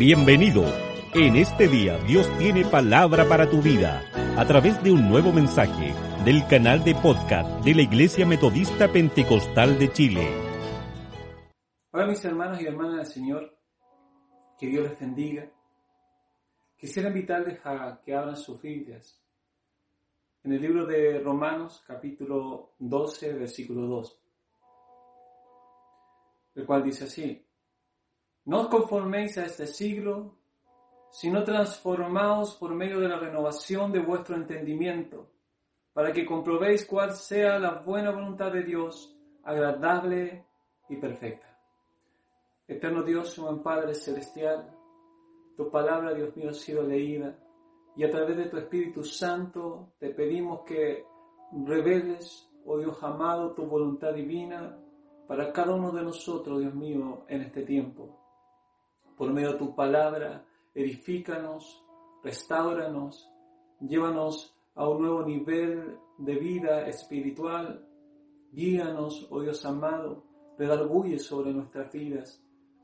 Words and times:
Bienvenido. 0.00 0.64
En 1.12 1.36
este 1.36 1.68
día 1.68 1.98
Dios 2.04 2.26
tiene 2.38 2.64
palabra 2.64 3.28
para 3.28 3.50
tu 3.50 3.60
vida 3.60 4.02
a 4.34 4.46
través 4.46 4.82
de 4.82 4.90
un 4.92 5.10
nuevo 5.10 5.30
mensaje 5.30 5.92
del 6.24 6.46
canal 6.46 6.82
de 6.82 6.94
podcast 6.94 7.62
de 7.62 7.74
la 7.74 7.82
Iglesia 7.82 8.24
Metodista 8.24 8.90
Pentecostal 8.90 9.78
de 9.78 9.92
Chile. 9.92 10.26
Hola 11.90 12.06
mis 12.06 12.24
hermanos 12.24 12.62
y 12.62 12.66
hermanas 12.66 12.96
del 12.96 13.06
Señor, 13.08 13.58
que 14.58 14.68
Dios 14.68 14.88
les 14.88 14.98
bendiga. 14.98 15.50
Quisiera 16.78 17.08
invitarles 17.08 17.60
a 17.64 18.00
que 18.02 18.14
abran 18.14 18.38
sus 18.38 18.58
Biblias 18.62 19.22
en 20.44 20.52
el 20.54 20.62
libro 20.62 20.86
de 20.86 21.20
Romanos 21.20 21.84
capítulo 21.86 22.72
12 22.78 23.34
versículo 23.34 23.82
2, 23.82 24.18
el 26.54 26.64
cual 26.64 26.84
dice 26.84 27.04
así, 27.04 27.46
no 28.44 28.62
os 28.62 28.68
conforméis 28.68 29.36
a 29.38 29.44
este 29.44 29.66
siglo, 29.66 30.36
sino 31.10 31.44
transformaos 31.44 32.54
por 32.56 32.74
medio 32.74 33.00
de 33.00 33.08
la 33.08 33.18
renovación 33.18 33.92
de 33.92 34.00
vuestro 34.00 34.36
entendimiento, 34.36 35.30
para 35.92 36.12
que 36.12 36.24
comprobéis 36.24 36.86
cuál 36.86 37.12
sea 37.12 37.58
la 37.58 37.82
buena 37.82 38.10
voluntad 38.12 38.52
de 38.52 38.62
Dios, 38.62 39.16
agradable 39.42 40.46
y 40.88 40.96
perfecta. 40.96 41.46
Eterno 42.66 43.02
Dios, 43.02 43.36
buen 43.38 43.62
Padre 43.62 43.94
Celestial, 43.94 44.72
tu 45.56 45.70
palabra, 45.70 46.14
Dios 46.14 46.34
mío, 46.36 46.50
ha 46.50 46.54
sido 46.54 46.82
leída 46.82 47.36
y 47.96 48.04
a 48.04 48.10
través 48.10 48.36
de 48.36 48.46
tu 48.46 48.56
Espíritu 48.56 49.02
Santo 49.02 49.94
te 49.98 50.10
pedimos 50.10 50.62
que 50.62 51.04
reveles, 51.66 52.48
oh 52.64 52.78
Dios 52.78 53.02
amado, 53.02 53.52
tu 53.52 53.66
voluntad 53.66 54.14
divina 54.14 54.78
para 55.26 55.52
cada 55.52 55.74
uno 55.74 55.90
de 55.90 56.02
nosotros, 56.02 56.60
Dios 56.60 56.74
mío, 56.74 57.24
en 57.28 57.42
este 57.42 57.62
tiempo. 57.62 58.19
Por 59.20 59.34
medio 59.34 59.52
de 59.52 59.58
tu 59.58 59.74
palabra, 59.74 60.46
edifícanos, 60.74 61.84
restauranos, 62.24 63.30
llévanos 63.78 64.56
a 64.74 64.88
un 64.88 65.02
nuevo 65.02 65.22
nivel 65.26 65.98
de 66.16 66.36
vida 66.36 66.86
espiritual. 66.86 67.86
Guíanos, 68.50 69.28
oh 69.30 69.42
Dios 69.42 69.62
amado, 69.66 70.24
redarguye 70.56 71.18
sobre 71.18 71.52
nuestras 71.52 71.92
vidas. 71.92 72.42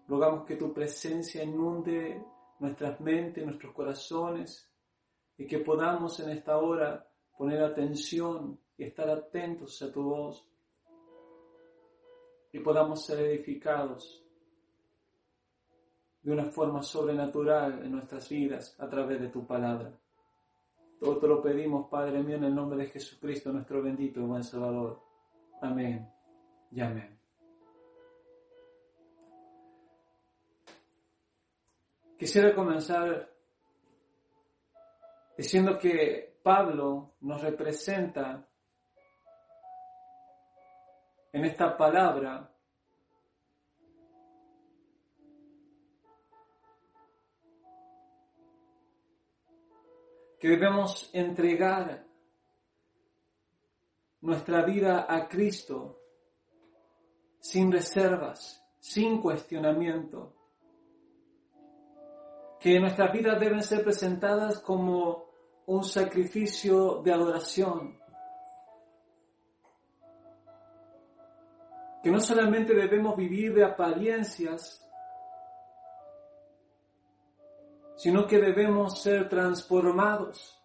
Rogamos 0.08 0.44
que 0.44 0.56
tu 0.56 0.74
presencia 0.74 1.42
inunde 1.42 2.22
nuestras 2.58 3.00
mentes, 3.00 3.42
nuestros 3.42 3.72
corazones, 3.72 4.70
y 5.38 5.46
que 5.46 5.60
podamos 5.60 6.20
en 6.20 6.28
esta 6.28 6.58
hora 6.58 7.08
poner 7.34 7.62
atención 7.62 8.60
y 8.76 8.84
estar 8.84 9.08
atentos 9.08 9.80
a 9.80 9.90
tu 9.90 10.02
voz, 10.02 10.46
y 12.52 12.58
podamos 12.58 13.06
ser 13.06 13.20
edificados 13.20 14.25
de 16.26 16.32
una 16.32 16.46
forma 16.46 16.82
sobrenatural 16.82 17.84
en 17.84 17.92
nuestras 17.92 18.28
vidas 18.28 18.74
a 18.80 18.88
través 18.88 19.20
de 19.20 19.28
tu 19.28 19.46
palabra. 19.46 19.92
Todo 20.98 21.18
te 21.18 21.28
lo 21.28 21.40
pedimos, 21.40 21.88
Padre 21.88 22.20
mío, 22.20 22.34
en 22.34 22.42
el 22.42 22.54
nombre 22.54 22.78
de 22.78 22.90
Jesucristo, 22.90 23.52
nuestro 23.52 23.80
bendito 23.80 24.18
y 24.18 24.24
buen 24.24 24.42
Salvador. 24.42 25.00
Amén 25.62 26.10
y 26.72 26.80
amén. 26.80 27.16
Quisiera 32.18 32.52
comenzar 32.56 33.32
diciendo 35.38 35.78
que 35.78 36.40
Pablo 36.42 37.14
nos 37.20 37.40
representa 37.40 38.44
en 41.32 41.44
esta 41.44 41.76
palabra 41.76 42.50
que 50.46 50.52
debemos 50.52 51.10
entregar 51.12 52.06
nuestra 54.20 54.64
vida 54.64 55.04
a 55.08 55.26
Cristo 55.26 55.98
sin 57.40 57.72
reservas, 57.72 58.64
sin 58.78 59.20
cuestionamiento, 59.20 60.36
que 62.60 62.78
nuestras 62.78 63.12
vidas 63.12 63.40
deben 63.40 63.60
ser 63.60 63.82
presentadas 63.82 64.60
como 64.60 65.24
un 65.66 65.82
sacrificio 65.82 67.02
de 67.02 67.12
adoración, 67.12 67.98
que 72.04 72.10
no 72.12 72.20
solamente 72.20 72.72
debemos 72.72 73.16
vivir 73.16 73.52
de 73.52 73.64
apariencias, 73.64 74.85
sino 77.96 78.26
que 78.26 78.38
debemos 78.38 79.02
ser 79.02 79.28
transformados, 79.28 80.62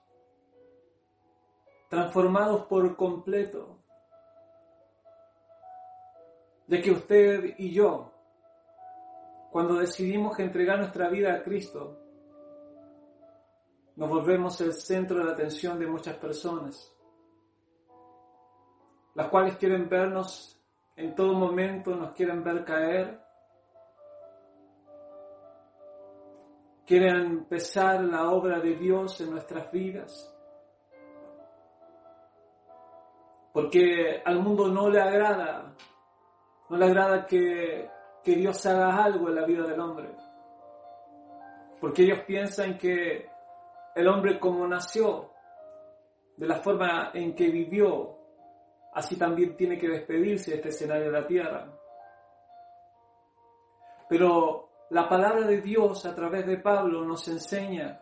transformados 1.90 2.66
por 2.66 2.96
completo, 2.96 3.80
de 6.68 6.82
que 6.82 6.92
usted 6.92 7.56
y 7.58 7.72
yo, 7.72 8.12
cuando 9.50 9.76
decidimos 9.76 10.40
entregar 10.40 10.78
nuestra 10.80 11.10
vida 11.10 11.34
a 11.34 11.44
Cristo, 11.44 11.98
nos 13.96 14.10
volvemos 14.10 14.60
el 14.62 14.74
centro 14.74 15.20
de 15.20 15.26
la 15.26 15.32
atención 15.34 15.80
de 15.80 15.88
muchas 15.88 16.16
personas, 16.18 16.96
las 19.16 19.28
cuales 19.28 19.58
quieren 19.58 19.90
vernos 19.90 20.62
en 20.96 21.16
todo 21.16 21.34
momento, 21.34 21.96
nos 21.96 22.12
quieren 22.14 22.44
ver 22.44 22.64
caer, 22.64 23.22
quieren 26.86 27.26
empezar 27.26 28.04
la 28.04 28.32
obra 28.32 28.60
de 28.60 28.76
Dios 28.76 29.20
en 29.22 29.32
nuestras 29.32 29.72
vidas. 29.72 30.28
Porque 33.54 34.22
al 34.24 34.40
mundo 34.40 34.68
no 34.70 34.90
le 34.90 35.02
agrada, 35.02 35.76
no 36.70 36.78
le 36.78 36.86
agrada 36.86 37.26
que, 37.26 37.90
que 38.24 38.36
Dios 38.36 38.66
haga 38.66 39.04
algo 39.04 39.30
en 39.30 39.36
la 39.36 39.46
vida 39.46 39.64
del 39.68 39.80
hombre. 39.80 40.10
Porque 41.80 42.04
ellos 42.04 42.20
piensan 42.26 42.78
que 42.78 43.30
el 43.96 44.08
hombre 44.08 44.40
como 44.40 44.68
nació, 44.68 45.32
de 46.38 46.48
la 46.48 46.56
forma 46.56 47.12
en 47.14 47.36
que 47.36 47.50
vivió, 47.50 48.18
así 48.94 49.18
también 49.18 49.56
tiene 49.56 49.78
que 49.78 49.90
despedirse 49.90 50.52
de 50.52 50.58
este 50.58 50.70
escenario 50.70 51.12
de 51.12 51.20
la 51.20 51.28
tierra. 51.28 51.68
Pero 54.10 54.71
la 54.92 55.08
palabra 55.08 55.48
de 55.48 55.62
Dios 55.62 56.06
a 56.06 56.14
través 56.14 56.46
de 56.46 56.58
Pablo 56.58 57.06
nos 57.06 57.26
enseña 57.30 58.02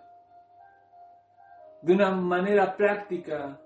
de 1.84 1.94
una 1.94 2.10
manera 2.10 2.76
práctica 2.76 3.62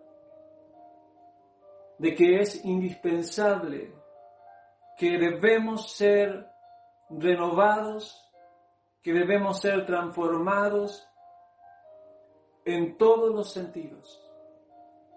de 1.97 2.13
que 2.13 2.41
es 2.41 2.65
indispensable 2.65 3.95
que 4.97 5.17
debemos 5.17 5.93
ser 5.93 6.49
renovados, 7.09 8.29
que 9.01 9.13
debemos 9.13 9.61
ser 9.61 9.85
transformados 9.85 11.07
en 12.65 12.97
todos 12.97 13.33
los 13.33 13.53
sentidos, 13.53 14.21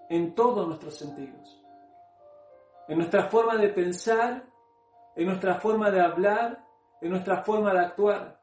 en 0.08 0.32
todos 0.36 0.64
nuestros 0.64 0.96
sentidos, 0.96 1.60
en 2.86 2.98
nuestra 2.98 3.28
forma 3.28 3.56
de 3.56 3.68
pensar, 3.70 4.46
en 5.16 5.26
nuestra 5.26 5.56
forma 5.56 5.90
de 5.90 6.00
hablar, 6.00 6.65
en 7.00 7.10
nuestra 7.10 7.42
forma 7.42 7.72
de 7.72 7.80
actuar 7.80 8.40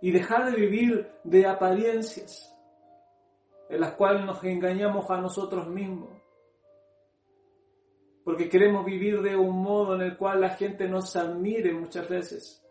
y 0.00 0.10
dejar 0.10 0.50
de 0.50 0.56
vivir 0.56 1.10
de 1.24 1.46
apariencias 1.46 2.52
en 3.68 3.80
las 3.80 3.94
cuales 3.94 4.24
nos 4.24 4.42
engañamos 4.44 5.10
a 5.10 5.20
nosotros 5.20 5.68
mismos. 5.68 6.10
Porque 8.24 8.48
queremos 8.48 8.84
vivir 8.84 9.22
de 9.22 9.36
un 9.36 9.62
modo 9.62 9.94
en 9.94 10.02
el 10.02 10.16
cual 10.16 10.40
la 10.40 10.50
gente 10.50 10.88
nos 10.88 11.14
admire 11.16 11.72
muchas 11.72 12.08
veces. 12.08 12.62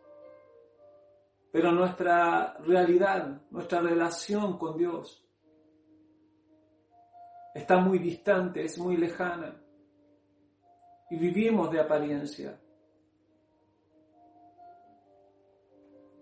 Pero 1.52 1.72
nuestra 1.72 2.58
realidad, 2.60 3.42
nuestra 3.52 3.80
relación 3.80 4.58
con 4.58 4.78
Dios 4.78 5.26
está 7.54 7.78
muy 7.78 8.00
distante, 8.00 8.64
es 8.64 8.78
muy 8.78 8.98
lejana. 8.98 9.62
Y 11.10 11.18
vivimos 11.18 11.72
de 11.72 11.80
apariencia. 11.80 12.60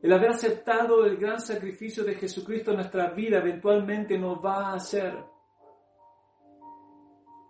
El 0.04 0.12
haber 0.12 0.32
aceptado 0.32 1.06
el 1.06 1.16
gran 1.16 1.40
sacrificio 1.40 2.04
de 2.04 2.16
Jesucristo 2.16 2.72
en 2.72 2.78
nuestra 2.78 3.12
vida 3.12 3.38
eventualmente 3.38 4.20
nos 4.20 4.44
va 4.44 4.68
a 4.68 4.74
hacer 4.74 5.18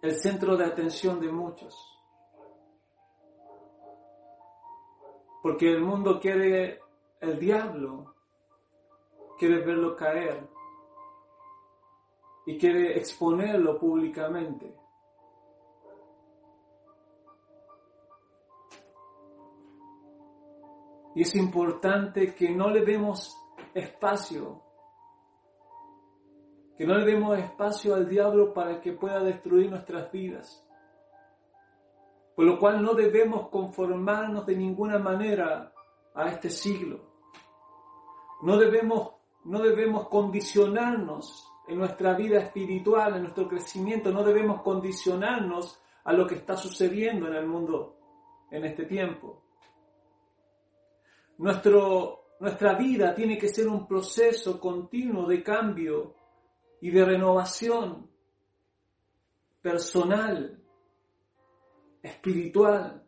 el 0.04 0.12
centro 0.14 0.56
de 0.56 0.66
atención 0.66 1.20
de 1.20 1.32
muchos. 1.32 1.76
Porque 5.42 5.72
el 5.72 5.82
mundo 5.82 6.20
quiere, 6.20 6.80
el 7.22 7.40
diablo 7.40 8.14
quiere 9.40 9.66
verlo 9.66 9.96
caer 9.96 10.48
y 12.46 12.56
quiere 12.60 13.00
exponerlo 13.00 13.80
públicamente. 13.80 14.83
Y 21.16 21.22
es 21.22 21.36
importante 21.36 22.34
que 22.34 22.50
no 22.50 22.70
le 22.70 22.84
demos 22.84 23.38
espacio, 23.74 24.62
que 26.76 26.88
no 26.88 26.98
le 26.98 27.06
demos 27.06 27.38
espacio 27.38 27.94
al 27.94 28.10
diablo 28.10 28.54
para 28.54 28.82
que 28.82 28.94
pueda 28.94 29.20
destruir 29.20 29.70
nuestras 29.70 30.12
vidas. 30.12 30.68
Por 32.36 32.46
lo 32.46 32.58
cual 32.58 32.82
no 32.82 32.96
debemos 32.96 33.50
conformarnos 33.50 34.46
de 34.48 34.56
ninguna 34.56 34.98
manera 34.98 35.72
a 36.16 36.28
este 36.30 36.50
siglo. 36.50 37.00
No 38.42 38.58
debemos, 38.58 39.14
no 39.46 39.60
debemos 39.60 40.10
condicionarnos 40.10 41.48
en 41.68 41.78
nuestra 41.78 42.16
vida 42.16 42.40
espiritual, 42.40 43.16
en 43.16 43.22
nuestro 43.22 43.48
crecimiento, 43.48 44.12
no 44.12 44.24
debemos 44.24 44.64
condicionarnos 44.64 45.80
a 46.04 46.12
lo 46.12 46.26
que 46.26 46.36
está 46.36 46.58
sucediendo 46.58 47.28
en 47.28 47.36
el 47.36 47.48
mundo 47.48 47.98
en 48.50 48.66
este 48.66 48.86
tiempo 48.86 49.44
nuestra 51.38 52.76
vida 52.78 53.14
tiene 53.14 53.38
que 53.38 53.48
ser 53.48 53.68
un 53.68 53.88
proceso 53.88 54.60
continuo 54.60 55.28
de 55.28 55.44
cambio 55.44 56.16
y 56.82 56.92
de 56.92 57.06
renovación 57.06 58.10
personal, 59.62 60.62
espiritual. 62.02 63.08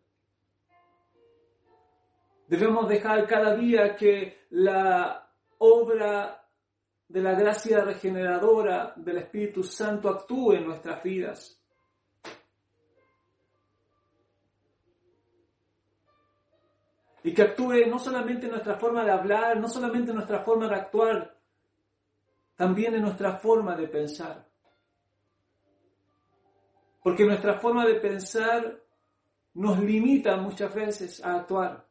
Debemos 2.47 2.87
dejar 2.87 3.27
cada 3.27 3.55
día 3.55 3.95
que 3.95 4.45
la 4.51 5.29
obra 5.57 6.47
de 7.07 7.21
la 7.21 7.33
gracia 7.33 7.83
regeneradora 7.83 8.93
del 8.95 9.17
Espíritu 9.17 9.63
Santo 9.63 10.09
actúe 10.09 10.53
en 10.53 10.67
nuestras 10.67 11.03
vidas. 11.03 11.61
Y 17.25 17.33
que 17.33 17.41
actúe 17.41 17.87
no 17.89 17.97
solamente 17.97 18.45
en 18.45 18.51
nuestra 18.51 18.77
forma 18.77 19.03
de 19.03 19.09
hablar, 19.09 19.59
no 19.59 19.67
solamente 19.67 20.11
en 20.11 20.17
nuestra 20.17 20.43
forma 20.43 20.67
de 20.67 20.75
actuar, 20.75 21.35
también 22.55 22.93
en 22.93 23.01
nuestra 23.01 23.37
forma 23.37 23.75
de 23.75 23.87
pensar. 23.87 24.45
Porque 27.01 27.25
nuestra 27.25 27.55
forma 27.55 27.83
de 27.83 27.95
pensar 27.95 28.79
nos 29.55 29.79
limita 29.79 30.37
muchas 30.37 30.71
veces 30.75 31.25
a 31.25 31.37
actuar. 31.37 31.87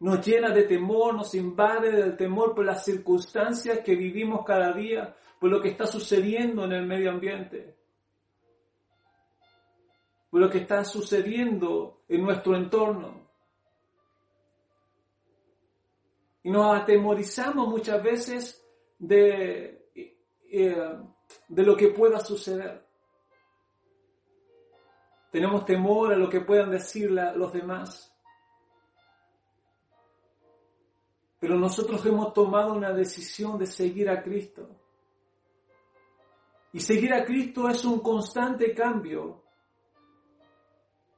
Nos 0.00 0.26
llena 0.26 0.48
de 0.48 0.62
temor, 0.62 1.14
nos 1.14 1.34
invade 1.34 1.90
del 1.90 2.16
temor 2.16 2.54
por 2.54 2.64
las 2.64 2.86
circunstancias 2.86 3.80
que 3.80 3.94
vivimos 3.94 4.46
cada 4.46 4.72
día, 4.72 5.14
por 5.38 5.50
lo 5.50 5.60
que 5.60 5.68
está 5.68 5.86
sucediendo 5.86 6.64
en 6.64 6.72
el 6.72 6.86
medio 6.86 7.10
ambiente 7.10 7.81
lo 10.38 10.48
que 10.48 10.58
está 10.58 10.84
sucediendo 10.84 12.04
en 12.08 12.22
nuestro 12.22 12.56
entorno. 12.56 13.20
Y 16.42 16.50
nos 16.50 16.74
atemorizamos 16.74 17.68
muchas 17.68 18.02
veces 18.02 18.66
de, 18.98 19.90
eh, 19.94 20.96
de 21.48 21.62
lo 21.62 21.76
que 21.76 21.88
pueda 21.88 22.18
suceder. 22.18 22.84
Tenemos 25.30 25.64
temor 25.64 26.12
a 26.12 26.16
lo 26.16 26.28
que 26.28 26.40
puedan 26.40 26.70
decir 26.70 27.10
los 27.10 27.52
demás. 27.52 28.08
Pero 31.38 31.56
nosotros 31.56 32.04
hemos 32.06 32.32
tomado 32.32 32.74
una 32.74 32.92
decisión 32.92 33.58
de 33.58 33.66
seguir 33.66 34.08
a 34.08 34.22
Cristo. 34.22 34.68
Y 36.72 36.80
seguir 36.80 37.12
a 37.12 37.24
Cristo 37.24 37.68
es 37.68 37.84
un 37.84 38.00
constante 38.00 38.74
cambio 38.74 39.41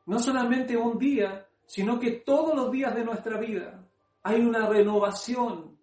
no 0.07 0.19
solamente 0.19 0.77
un 0.77 0.99
día, 0.99 1.47
sino 1.67 1.99
que 1.99 2.13
todos 2.13 2.55
los 2.55 2.71
días 2.71 2.95
de 2.95 3.05
nuestra 3.05 3.39
vida 3.39 3.87
hay 4.23 4.41
una 4.41 4.67
renovación 4.67 5.79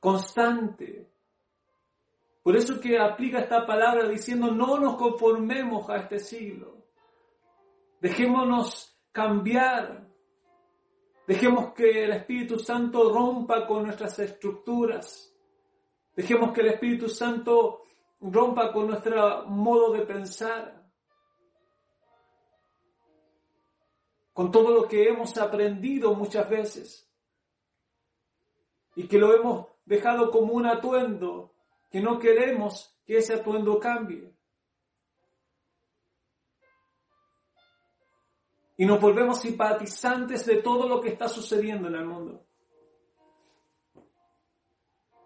constante. 0.00 1.08
Por 2.42 2.56
eso 2.56 2.80
que 2.80 2.98
aplica 2.98 3.38
esta 3.38 3.64
palabra 3.64 4.08
diciendo 4.08 4.50
no 4.50 4.78
nos 4.78 4.96
conformemos 4.96 5.88
a 5.88 5.96
este 5.96 6.18
siglo. 6.18 6.84
Dejémonos 8.00 8.98
cambiar. 9.12 10.08
Dejemos 11.28 11.72
que 11.72 12.04
el 12.04 12.12
Espíritu 12.12 12.58
Santo 12.58 13.12
rompa 13.12 13.64
con 13.64 13.84
nuestras 13.84 14.18
estructuras. 14.18 15.32
Dejemos 16.16 16.52
que 16.52 16.62
el 16.62 16.68
Espíritu 16.68 17.08
Santo 17.08 17.84
rompa 18.20 18.72
con 18.72 18.88
nuestro 18.88 19.46
modo 19.46 19.92
de 19.92 20.04
pensar. 20.04 20.81
Con 24.32 24.50
todo 24.50 24.70
lo 24.70 24.88
que 24.88 25.08
hemos 25.08 25.36
aprendido 25.36 26.14
muchas 26.14 26.48
veces 26.48 27.10
y 28.94 29.06
que 29.06 29.18
lo 29.18 29.34
hemos 29.34 29.66
dejado 29.84 30.30
como 30.30 30.54
un 30.54 30.66
atuendo, 30.66 31.54
que 31.90 32.00
no 32.00 32.18
queremos 32.18 32.96
que 33.04 33.18
ese 33.18 33.34
atuendo 33.34 33.78
cambie. 33.78 34.32
Y 38.76 38.86
nos 38.86 39.00
volvemos 39.00 39.40
simpatizantes 39.40 40.46
de 40.46 40.56
todo 40.56 40.88
lo 40.88 41.00
que 41.00 41.10
está 41.10 41.28
sucediendo 41.28 41.88
en 41.88 41.94
el 41.94 42.06
mundo. 42.06 42.46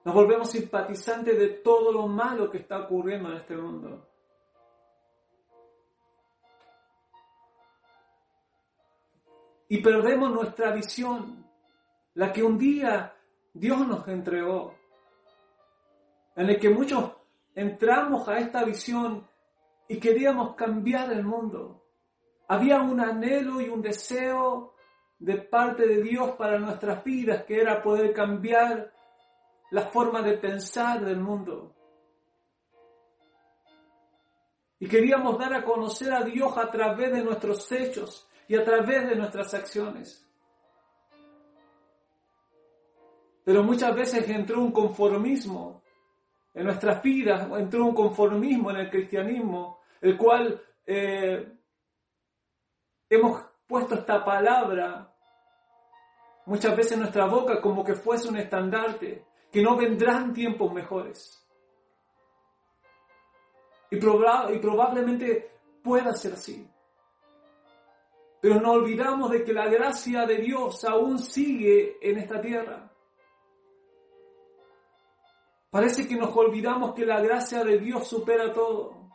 Nos 0.04 0.14
volvemos 0.14 0.50
simpatizantes 0.50 1.38
de 1.38 1.48
todo 1.48 1.90
lo 1.90 2.06
malo 2.06 2.50
que 2.50 2.58
está 2.58 2.80
ocurriendo 2.80 3.30
en 3.30 3.36
este 3.38 3.56
mundo. 3.56 4.08
Y 9.68 9.78
perdemos 9.78 10.30
nuestra 10.30 10.72
visión, 10.72 11.44
la 12.14 12.32
que 12.32 12.42
un 12.42 12.58
día 12.58 13.14
Dios 13.52 13.86
nos 13.86 14.06
entregó, 14.08 14.74
en 16.36 16.50
el 16.50 16.58
que 16.58 16.70
muchos 16.70 17.12
entramos 17.54 18.28
a 18.28 18.38
esta 18.38 18.64
visión 18.64 19.26
y 19.88 19.98
queríamos 19.98 20.54
cambiar 20.54 21.12
el 21.12 21.24
mundo. 21.24 21.82
Había 22.48 22.80
un 22.80 23.00
anhelo 23.00 23.60
y 23.60 23.68
un 23.68 23.82
deseo 23.82 24.74
de 25.18 25.38
parte 25.38 25.86
de 25.86 26.02
Dios 26.02 26.32
para 26.32 26.58
nuestras 26.58 27.02
vidas, 27.02 27.44
que 27.44 27.60
era 27.60 27.82
poder 27.82 28.12
cambiar 28.12 28.92
la 29.70 29.82
forma 29.86 30.22
de 30.22 30.36
pensar 30.38 31.04
del 31.04 31.18
mundo. 31.18 31.74
Y 34.78 34.88
queríamos 34.88 35.38
dar 35.38 35.54
a 35.54 35.64
conocer 35.64 36.12
a 36.12 36.22
Dios 36.22 36.56
a 36.58 36.70
través 36.70 37.12
de 37.12 37.22
nuestros 37.22 37.70
hechos, 37.72 38.28
y 38.48 38.56
a 38.56 38.64
través 38.64 39.08
de 39.08 39.16
nuestras 39.16 39.52
acciones. 39.54 40.26
Pero 43.44 43.62
muchas 43.62 43.94
veces 43.94 44.28
entró 44.28 44.60
un 44.60 44.72
conformismo 44.72 45.82
en 46.52 46.64
nuestras 46.64 47.02
vidas, 47.02 47.48
entró 47.58 47.84
un 47.84 47.94
conformismo 47.94 48.70
en 48.70 48.78
el 48.78 48.90
cristianismo, 48.90 49.80
el 50.00 50.16
cual 50.16 50.60
eh, 50.86 51.52
hemos 53.08 53.44
puesto 53.66 53.94
esta 53.94 54.24
palabra 54.24 55.12
muchas 56.46 56.76
veces 56.76 56.92
en 56.92 57.00
nuestra 57.00 57.26
boca 57.26 57.60
como 57.60 57.84
que 57.84 57.94
fuese 57.94 58.28
un 58.28 58.38
estandarte, 58.38 59.26
que 59.52 59.62
no 59.62 59.76
vendrán 59.76 60.32
tiempos 60.32 60.72
mejores. 60.72 61.46
Y, 63.90 63.96
y 63.96 64.58
probablemente 64.58 65.50
pueda 65.82 66.12
ser 66.14 66.32
así. 66.32 66.68
Pero 68.40 68.60
no 68.60 68.72
olvidamos 68.72 69.30
de 69.30 69.44
que 69.44 69.52
la 69.52 69.68
gracia 69.68 70.26
de 70.26 70.38
Dios 70.38 70.84
aún 70.84 71.18
sigue 71.18 71.96
en 72.00 72.18
esta 72.18 72.40
tierra. 72.40 72.92
Parece 75.70 76.06
que 76.06 76.16
nos 76.16 76.34
olvidamos 76.36 76.94
que 76.94 77.04
la 77.04 77.20
gracia 77.20 77.64
de 77.64 77.78
Dios 77.78 78.06
supera 78.06 78.52
todo. 78.52 79.10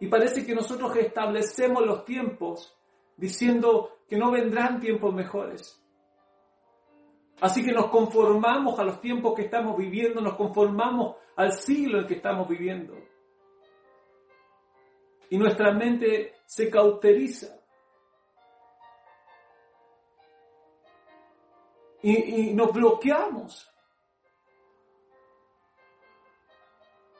Y 0.00 0.06
parece 0.08 0.44
que 0.44 0.54
nosotros 0.54 0.96
establecemos 0.96 1.84
los 1.84 2.04
tiempos 2.04 2.76
diciendo 3.16 3.98
que 4.08 4.16
no 4.16 4.30
vendrán 4.30 4.80
tiempos 4.80 5.14
mejores. 5.14 5.82
Así 7.40 7.64
que 7.64 7.72
nos 7.72 7.86
conformamos 7.86 8.78
a 8.78 8.84
los 8.84 9.00
tiempos 9.00 9.34
que 9.34 9.42
estamos 9.42 9.76
viviendo, 9.76 10.20
nos 10.20 10.36
conformamos 10.36 11.16
al 11.36 11.52
siglo 11.52 12.00
en 12.00 12.06
que 12.06 12.14
estamos 12.14 12.48
viviendo. 12.48 12.94
Y 15.30 15.38
nuestra 15.38 15.72
mente 15.72 16.34
se 16.46 16.68
cauteriza 16.70 17.61
y, 22.02 22.52
nos 22.54 22.72
bloqueamos. 22.72 23.68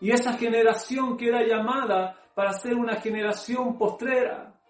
Y 0.01 0.11
esa 0.11 0.33
generación 0.33 1.17
que 1.17 1.29
era 1.29 1.47
llamada 1.47 2.19
para 2.35 2.53
ser 2.53 2.75
una 2.75 2.97
generación 2.97 3.79
postrera, 3.79 4.61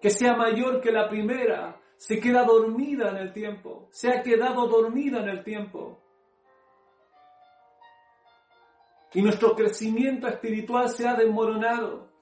que 0.00 0.10
sea 0.10 0.36
mayor 0.36 0.80
que 0.80 0.92
la 0.92 1.08
primera, 1.08 1.80
se 1.96 2.20
queda 2.20 2.44
dormida 2.44 3.10
en 3.10 3.16
el 3.16 3.32
tiempo, 3.32 3.88
se 3.90 4.10
ha 4.10 4.22
quedado 4.22 4.68
dormida 4.68 5.20
en 5.20 5.28
el 5.28 5.42
tiempo. 5.42 5.98
Y 9.14 9.22
nuestro 9.22 9.56
crecimiento 9.56 10.28
espiritual 10.28 10.90
se 10.90 11.08
ha 11.08 11.14
desmoronado, 11.14 12.12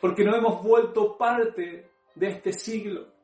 porque 0.00 0.22
no 0.22 0.36
hemos 0.36 0.62
vuelto 0.62 1.16
parte 1.16 1.90
de 2.14 2.28
este 2.28 2.52
siglo. 2.52 3.19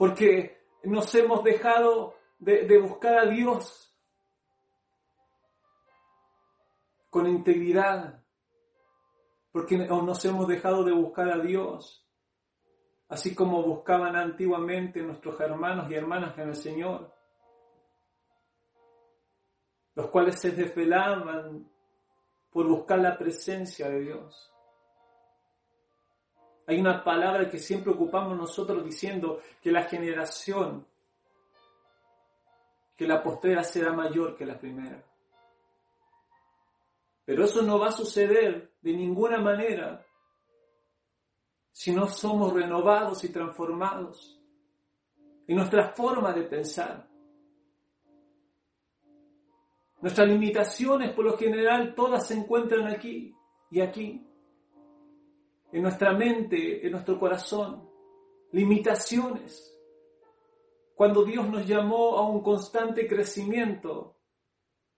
Porque 0.00 0.64
nos 0.84 1.14
hemos 1.14 1.44
dejado 1.44 2.14
de, 2.38 2.78
buscar 2.78 3.18
a 3.18 3.26
Dios 3.26 3.94
con 7.10 7.26
integridad, 7.26 8.24
porque 9.52 9.76
nos 9.76 10.24
hemos 10.24 10.48
dejado 10.48 10.84
de 10.84 10.92
buscar 10.92 11.28
a 11.28 11.38
Dios, 11.40 12.08
así 13.08 13.34
como 13.34 13.62
buscaban 13.62 14.16
antiguamente 14.16 15.02
nuestros 15.02 15.38
hermanos 15.38 15.90
y 15.90 15.96
hermanas 15.96 16.38
en 16.38 16.48
el 16.48 16.56
Señor, 16.56 17.14
los 19.96 20.06
cuales 20.08 20.40
se 20.40 20.52
desvelaban 20.52 21.70
por 22.48 22.66
buscar 22.66 23.00
la 23.00 23.18
presencia 23.18 23.90
de 23.90 24.00
Dios. 24.00 24.50
Hay 26.70 26.78
una 26.78 27.02
palabra 27.02 27.50
que 27.50 27.58
siempre 27.58 27.90
ocupamos 27.90 28.38
nosotros 28.38 28.84
diciendo 28.84 29.40
que 29.60 29.72
la 29.72 29.82
generación 29.82 30.86
que 32.96 33.08
la 33.08 33.20
postrera 33.20 33.64
será 33.64 33.92
mayor 33.92 34.36
que 34.36 34.46
la 34.46 34.56
primera. 34.56 35.04
Pero 37.24 37.44
eso 37.44 37.62
no 37.62 37.80
va 37.80 37.88
a 37.88 37.92
suceder 37.92 38.70
de 38.80 38.92
ninguna 38.92 39.40
manera 39.40 40.06
si 41.72 41.90
no 41.90 42.06
somos 42.06 42.52
renovados 42.52 43.24
y 43.24 43.32
transformados 43.32 44.40
en 45.48 45.56
nuestra 45.56 45.88
forma 45.88 46.32
de 46.32 46.44
pensar. 46.44 47.08
Nuestras 50.00 50.28
limitaciones, 50.28 51.12
por 51.14 51.24
lo 51.24 51.36
general, 51.36 51.96
todas 51.96 52.28
se 52.28 52.34
encuentran 52.34 52.86
aquí 52.86 53.34
y 53.72 53.80
aquí, 53.80 54.29
en 55.72 55.82
nuestra 55.82 56.12
mente, 56.12 56.84
en 56.84 56.92
nuestro 56.92 57.18
corazón. 57.18 57.88
Limitaciones 58.52 59.70
cuando 61.00 61.24
Dios 61.24 61.48
nos 61.48 61.66
llamó 61.66 62.18
a 62.18 62.28
un 62.28 62.42
constante 62.42 63.06
crecimiento, 63.08 64.18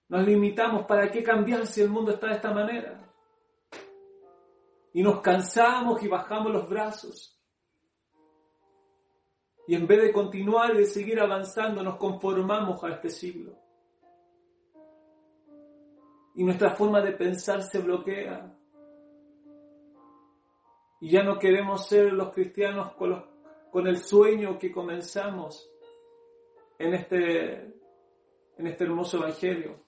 nos 0.09 0.26
limitamos, 0.26 0.85
¿para 0.85 1.09
qué 1.09 1.23
cambiar 1.23 1.64
si 1.64 1.81
el 1.81 1.91
mundo 1.91 2.11
está 2.11 2.26
de 2.26 2.33
esta 2.33 2.52
manera? 2.52 3.09
Y 4.93 5.00
nos 5.00 5.21
cansamos 5.21 6.02
y 6.02 6.09
bajamos 6.09 6.52
los 6.52 6.69
brazos. 6.69 7.41
Y 9.69 9.76
en 9.76 9.87
vez 9.87 10.02
de 10.02 10.12
continuar 10.12 10.75
y 10.75 10.79
de 10.79 10.87
seguir 10.87 11.21
avanzando, 11.21 11.85
nos 11.85 11.99
conformamos 11.99 12.83
a 12.83 12.88
este 12.88 13.09
siglo. 13.09 13.57
Y 16.35 16.43
nuestra 16.43 16.75
forma 16.75 17.00
de 17.00 17.12
pensar 17.12 17.62
se 17.62 17.79
bloquea. 17.79 18.59
Y 21.02 21.11
ya 21.11 21.25
no 21.25 21.37
queremos 21.37 21.88
ser 21.88 22.12
los 22.12 22.32
cristianos 22.32 22.94
con, 22.94 23.87
el 23.88 23.97
sueño 23.97 24.56
que 24.56 24.71
comenzamos 24.71 25.68
en 26.78 26.94
este, 26.94 27.54
en 28.56 28.66
este 28.68 28.85
hermoso 28.85 29.16
Evangelio. 29.16 29.85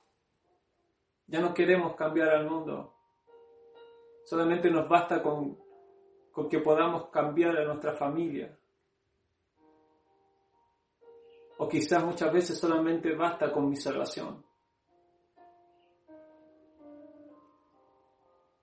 Ya 1.28 1.40
no 1.40 1.54
queremos 1.54 1.94
cambiar 1.94 2.30
al 2.30 2.50
mundo. 2.50 2.97
Solamente 4.25 4.68
nos 4.68 4.88
basta 4.88 5.23
con, 5.23 5.56
con 6.33 6.49
que 6.49 6.59
podamos 6.59 7.11
cambiar 7.11 7.59
a 7.59 7.64
nuestra 7.64 7.92
familia. 7.92 8.59
O 11.59 11.68
quizás 11.68 12.04
muchas 12.04 12.33
veces 12.33 12.59
solamente 12.59 13.14
basta 13.14 13.52
con 13.52 13.68
mi 13.68 13.76
salvación. 13.76 14.44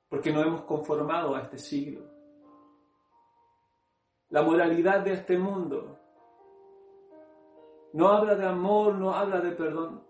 Porque 0.10 0.34
nos 0.34 0.46
hemos 0.46 0.66
conformado 0.66 1.34
a 1.34 1.44
este 1.44 1.58
siglo. 1.58 2.11
La 4.32 4.44
moralidad 4.44 5.02
de 5.02 5.12
este 5.14 5.38
mundo 5.38 5.98
no 7.94 8.08
habla 8.08 8.36
de 8.36 8.48
amor, 8.48 8.96
no 8.96 9.14
habla 9.14 9.42
de 9.42 9.52
perdón. 9.52 10.02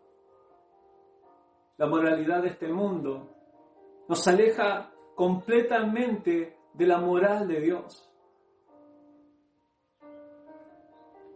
La 1.78 1.88
moralidad 1.88 2.44
de 2.44 2.50
este 2.50 2.68
mundo 2.68 3.36
nos 4.08 4.28
aleja 4.28 4.92
completamente 5.16 6.56
de 6.74 6.86
la 6.86 7.00
moral 7.00 7.48
de 7.48 7.60
Dios. 7.62 8.08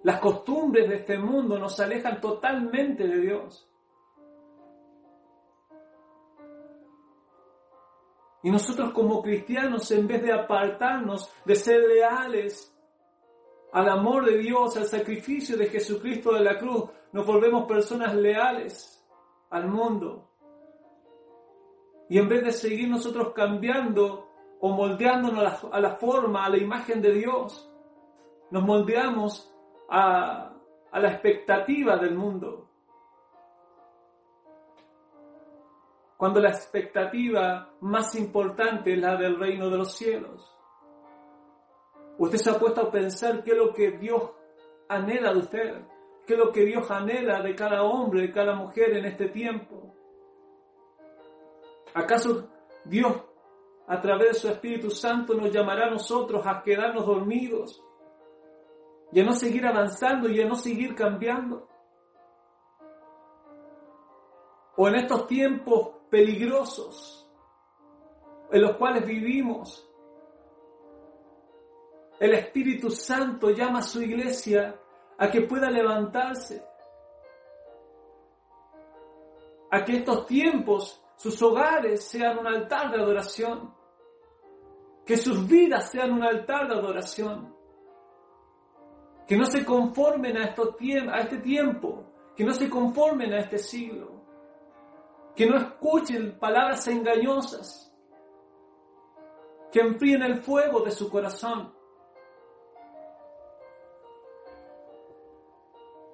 Las 0.04 0.20
costumbres 0.20 0.88
de 0.88 0.98
este 0.98 1.18
mundo 1.18 1.58
nos 1.58 1.80
alejan 1.80 2.22
totalmente 2.22 3.08
de 3.08 3.18
Dios. 3.18 3.68
Y 8.44 8.52
nosotros 8.52 8.94
como 8.94 9.24
cristianos, 9.24 9.90
en 9.90 10.06
vez 10.06 10.22
de 10.22 10.32
apartarnos, 10.32 11.34
de 11.46 11.56
ser 11.56 11.80
leales 11.82 12.75
al 13.76 13.90
amor 13.90 14.24
de 14.24 14.38
Dios, 14.38 14.78
al 14.78 14.86
sacrificio 14.86 15.58
de 15.58 15.66
Jesucristo 15.66 16.32
de 16.32 16.40
la 16.40 16.58
cruz, 16.58 16.86
nos 17.12 17.26
volvemos 17.26 17.66
personas 17.66 18.16
leales 18.16 19.06
al 19.50 19.68
mundo. 19.68 20.30
Y 22.08 22.18
en 22.18 22.30
vez 22.30 22.46
de 22.46 22.54
seguir 22.54 22.88
nosotros 22.88 23.34
cambiando 23.34 24.30
o 24.62 24.70
moldeándonos 24.70 25.66
a 25.74 25.80
la, 25.82 25.98
forma, 25.98 26.46
a 26.46 26.50
la 26.50 26.58
imagen 26.58 27.02
de 27.02 27.16
Dios, 27.16 27.70
nos 28.50 28.64
moldeamos 28.64 29.54
a, 29.90 30.54
la 30.94 31.12
expectativa 31.12 31.98
del 31.98 32.16
mundo. 32.16 32.70
Cuando 36.16 36.40
la 36.40 36.52
expectativa 36.52 37.74
más 37.82 38.16
importante 38.16 38.94
es 38.94 39.00
la 39.00 39.18
del 39.18 39.38
reino 39.38 39.70
de 39.70 39.78
los 39.78 39.92
cielos. 39.98 40.55
Usted 42.18 42.38
se 42.38 42.50
ha 42.50 42.60
puesto 42.60 42.82
a 42.82 42.92
pensar 42.92 43.44
qué 43.44 43.52
es 43.52 43.58
lo 43.58 43.74
que 43.74 43.92
Dios 43.92 44.32
anhela 44.88 45.34
de 45.34 45.40
usted, 45.40 45.82
qué 46.26 46.34
es 46.34 46.40
lo 46.40 46.52
que 46.52 46.66
Dios 46.66 46.90
anhela 46.90 47.42
de 47.42 47.56
cada 47.56 47.84
hombre, 47.84 48.22
de 48.22 48.32
cada 48.32 48.56
mujer 48.56 48.96
en 48.98 49.06
este 49.06 49.30
tiempo. 49.30 49.94
¿Acaso 51.94 52.50
Dios 52.86 53.14
a 53.88 54.02
través 54.02 54.28
de 54.30 54.34
su 54.36 54.48
Espíritu 54.50 54.90
Santo 54.90 55.34
nos 55.36 55.52
llamará 55.52 55.88
a 55.88 55.92
nosotros 55.92 56.46
a 56.46 56.62
quedarnos 56.64 57.06
dormidos 57.06 57.82
y 59.12 59.20
a 59.20 59.24
no 59.24 59.34
seguir 59.34 59.66
avanzando 59.66 60.30
y 60.30 60.42
a 60.42 60.46
no 60.46 60.56
seguir 60.56 60.96
cambiando? 60.96 61.68
O 64.78 64.88
en 64.88 64.96
estos 64.96 65.28
tiempos 65.28 65.92
peligrosos 66.10 67.26
en 68.52 68.62
los 68.62 68.78
cuales 68.78 69.06
vivimos, 69.06 69.88
el 72.20 72.34
Espíritu 72.34 72.90
Santo 72.90 73.50
llama 73.50 73.80
a 73.80 73.84
su 73.84 74.02
iglesia 74.02 74.80
a 75.18 75.30
que 75.30 75.42
pueda 75.42 75.70
levantarse, 75.70 76.66
a 79.72 79.84
que 79.84 79.98
estos 79.98 80.26
tiempos, 80.26 81.02
sus 81.16 81.42
hogares 81.42 82.04
sean 82.04 82.38
un 82.38 82.48
altar 82.48 82.92
de 82.92 83.02
adoración, 83.02 83.74
que 85.06 85.18
sus 85.18 85.48
vidas 85.48 85.92
sean 85.92 86.14
un 86.14 86.24
altar 86.24 86.68
de 86.68 86.76
adoración, 86.76 87.54
que 89.28 89.38
no 89.38 89.46
se 89.46 89.66
conformen 89.66 90.38
a, 90.38 90.46
estos 90.46 90.76
a 91.12 91.20
este 91.20 91.38
tiempo, 91.40 92.06
que 92.36 92.44
no 92.44 92.54
se 92.54 92.70
conformen 92.70 93.34
a 93.34 93.40
este 93.40 93.58
siglo, 93.58 94.12
que 95.36 95.46
no 95.46 95.58
escuchen 95.58 96.40
palabras 96.40 96.88
engañosas, 96.88 97.94
que 99.72 99.82
enfríen 99.82 100.24
el 100.24 100.42
fuego 100.42 100.82
de 100.82 100.92
su 100.92 101.10
corazón, 101.10 101.75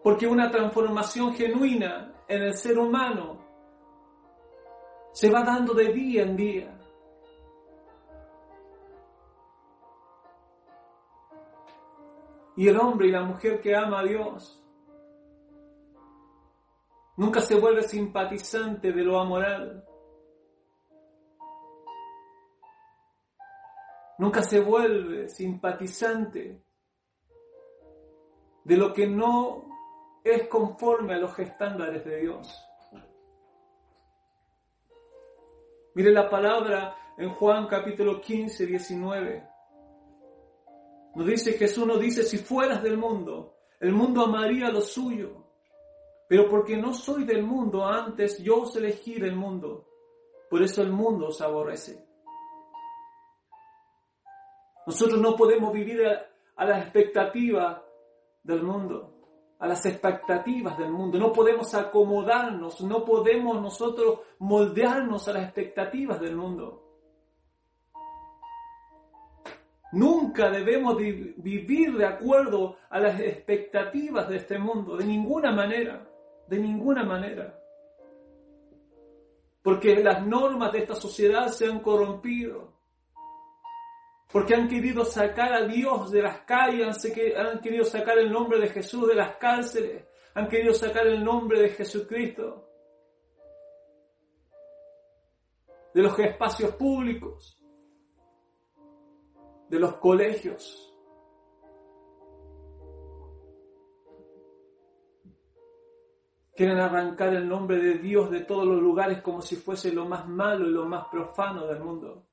Porque 0.04 0.28
una 0.28 0.50
transformación 0.50 1.34
genuina 1.34 2.14
en 2.28 2.44
el 2.44 2.54
ser 2.54 2.78
humano 2.80 3.40
se 5.12 5.30
va 5.30 5.44
dando 5.44 5.74
de 5.74 5.92
día 5.94 6.24
en 6.24 6.36
día. 6.36 6.78
Y 12.56 12.68
el 12.68 12.78
hombre 12.78 13.08
y 13.08 13.12
la 13.12 13.24
mujer 13.24 13.62
que 13.62 13.76
ama 13.76 14.02
a 14.02 14.04
Dios 14.04 14.64
nunca 17.18 17.42
se 17.42 17.60
vuelve 17.60 17.84
simpatizante 17.84 18.92
de 18.92 19.04
lo 19.04 19.20
amoral. 19.20 19.86
Nunca 24.18 24.44
se 24.44 24.60
vuelve 24.60 25.28
simpatizante 25.28 26.64
de 28.64 28.78
lo 28.78 28.94
que 28.94 29.08
no 29.08 29.71
es 30.24 30.48
conforme 30.48 31.16
a 31.16 31.18
los 31.18 31.38
estándares 31.40 32.06
de 32.06 32.22
Dios. 32.22 32.68
Mire 35.94 36.12
la 36.12 36.30
palabra 36.30 36.96
en 37.18 37.30
Juan 37.32 37.68
capítulo 37.68 38.22
15, 38.22 38.66
19. 38.66 39.48
Nos 41.16 41.28
dice 41.28 41.54
Jesús, 41.54 41.86
nos 41.86 42.00
dice, 42.00 42.24
si 42.24 42.38
fueras 42.38 42.82
del 42.82 42.98
mundo, 42.98 43.58
el 43.80 43.92
mundo 43.92 44.22
amaría 44.22 44.70
lo 44.70 44.82
suyo. 44.82 45.48
Pero 46.30 46.48
porque 46.48 46.78
no 46.78 46.94
soy 46.94 47.26
del 47.26 47.44
mundo, 47.44 47.86
antes 47.86 48.42
yo 48.42 48.62
os 48.62 48.76
elegí 48.78 49.20
del 49.20 49.36
mundo. 49.36 49.86
Por 50.50 50.64
eso 50.64 50.82
el 50.82 50.92
mundo 50.92 51.28
os 51.28 51.42
aborrece. 51.42 52.06
Nosotros 54.88 55.20
no 55.20 55.36
podemos 55.36 55.74
vivir 55.74 56.08
a, 56.08 56.26
a 56.56 56.66
la 56.66 56.80
expectativa 56.80 57.86
del 58.44 58.64
mundo, 58.64 59.11
a 59.62 59.68
las 59.68 59.86
expectativas 59.86 60.76
del 60.76 60.92
mundo. 60.92 61.20
No 61.20 61.32
podemos 61.32 61.74
acomodarnos, 61.76 62.82
no 62.82 63.06
podemos 63.06 63.62
nosotros 63.62 64.22
moldearnos 64.40 65.28
a 65.28 65.34
las 65.34 65.44
expectativas 65.44 66.20
del 66.20 66.36
mundo. 66.36 66.84
Nunca 69.92 70.50
debemos 70.50 70.98
vivir 70.98 71.96
de 71.96 72.06
acuerdo 72.06 72.78
a 72.90 73.00
las 73.00 73.20
expectativas 73.20 74.28
de 74.30 74.38
este 74.38 74.58
mundo, 74.58 74.98
de 74.98 75.06
ninguna 75.06 75.52
manera, 75.52 76.10
de 76.48 76.58
ninguna 76.58 77.04
manera. 77.04 77.56
Porque 79.62 80.02
las 80.04 80.26
normas 80.26 80.72
de 80.72 80.80
esta 80.80 80.96
sociedad 80.96 81.50
se 81.50 81.68
han 81.68 81.82
corrompido. 81.82 82.74
Porque 84.32 84.56
han 84.56 84.68
querido 84.68 85.04
sacar 85.04 85.54
a 85.54 85.66
Dios 85.66 86.12
de 86.12 86.22
las 86.22 86.42
calles, 86.42 87.06
han 87.36 87.60
querido 87.60 87.84
sacar 87.84 88.18
el 88.18 88.32
nombre 88.32 88.60
de 88.60 88.70
Jesús 88.70 89.08
de 89.08 89.16
las 89.16 89.36
cárceles, 89.36 90.06
han 90.34 90.48
querido 90.48 90.74
sacar 90.74 91.06
el 91.08 91.24
nombre 91.24 91.60
de 91.60 91.70
Jesucristo 91.70 92.68
de 95.94 96.02
los 96.02 96.18
espacios 96.18 96.74
públicos 96.76 97.62
de 99.68 99.80
los 99.80 99.96
colegios. 99.96 100.88
Quieren 106.56 106.78
arrancar 106.78 107.34
el 107.34 107.48
nombre 107.48 107.78
de 107.80 107.98
Dios 107.98 108.30
de 108.30 108.42
todos 108.42 108.66
los 108.66 108.82
lugares 108.82 109.22
como 109.22 109.42
si 109.42 109.56
fuese 109.56 109.92
lo 109.92 110.06
más 110.06 110.28
malo 110.28 110.68
y 110.68 110.72
lo 110.72 110.86
más 110.86 111.08
profano 111.08 111.66
del 111.66 111.80
mundo. 111.80 112.28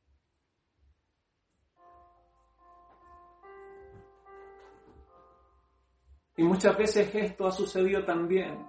Y 6.38 6.44
muchas 6.44 6.78
veces 6.78 7.12
esto 7.12 7.48
ha 7.48 7.50
sucedido 7.50 8.04
también 8.04 8.64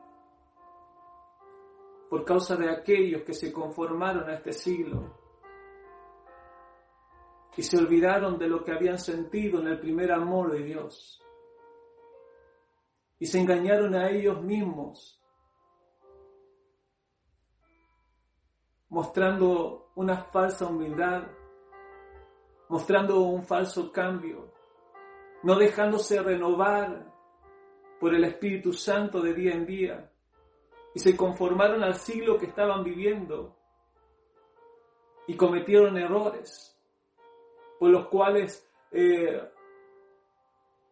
por 2.09 2.25
causa 2.25 2.55
de 2.55 2.67
aquellos 2.67 3.21
que 3.21 3.35
se 3.35 3.53
conformaron 3.53 4.27
a 4.27 4.33
este 4.33 4.53
siglo 4.53 5.15
y 7.55 7.61
se 7.61 7.77
olvidaron 7.77 8.39
de 8.39 8.47
lo 8.47 8.63
que 8.63 8.71
habían 8.71 8.97
sentido 8.97 9.61
en 9.61 9.67
el 9.67 9.79
primer 9.79 10.11
amor 10.11 10.51
de 10.51 10.63
Dios. 10.63 11.23
Y 13.19 13.27
se 13.27 13.39
engañaron 13.39 13.93
a 13.93 14.09
ellos 14.09 14.41
mismos, 14.41 15.21
mostrando 18.87 19.91
una 19.93 20.23
falsa 20.23 20.65
humildad, 20.65 21.27
mostrando 22.67 23.19
un 23.19 23.43
falso 23.43 23.91
cambio, 23.91 24.51
no 25.43 25.55
dejándose 25.55 26.19
renovar 26.23 27.08
por 27.99 28.15
el 28.15 28.23
Espíritu 28.23 28.73
Santo 28.73 29.21
de 29.21 29.33
día 29.33 29.53
en 29.53 29.65
día, 29.65 30.11
y 30.93 30.99
se 30.99 31.15
conformaron 31.15 31.83
al 31.83 31.95
siglo 31.95 32.37
que 32.37 32.47
estaban 32.47 32.83
viviendo 32.83 33.55
y 35.27 35.35
cometieron 35.35 35.97
errores 35.97 36.75
por 37.79 37.89
los 37.89 38.07
cuales, 38.07 38.69
eh, 38.91 39.41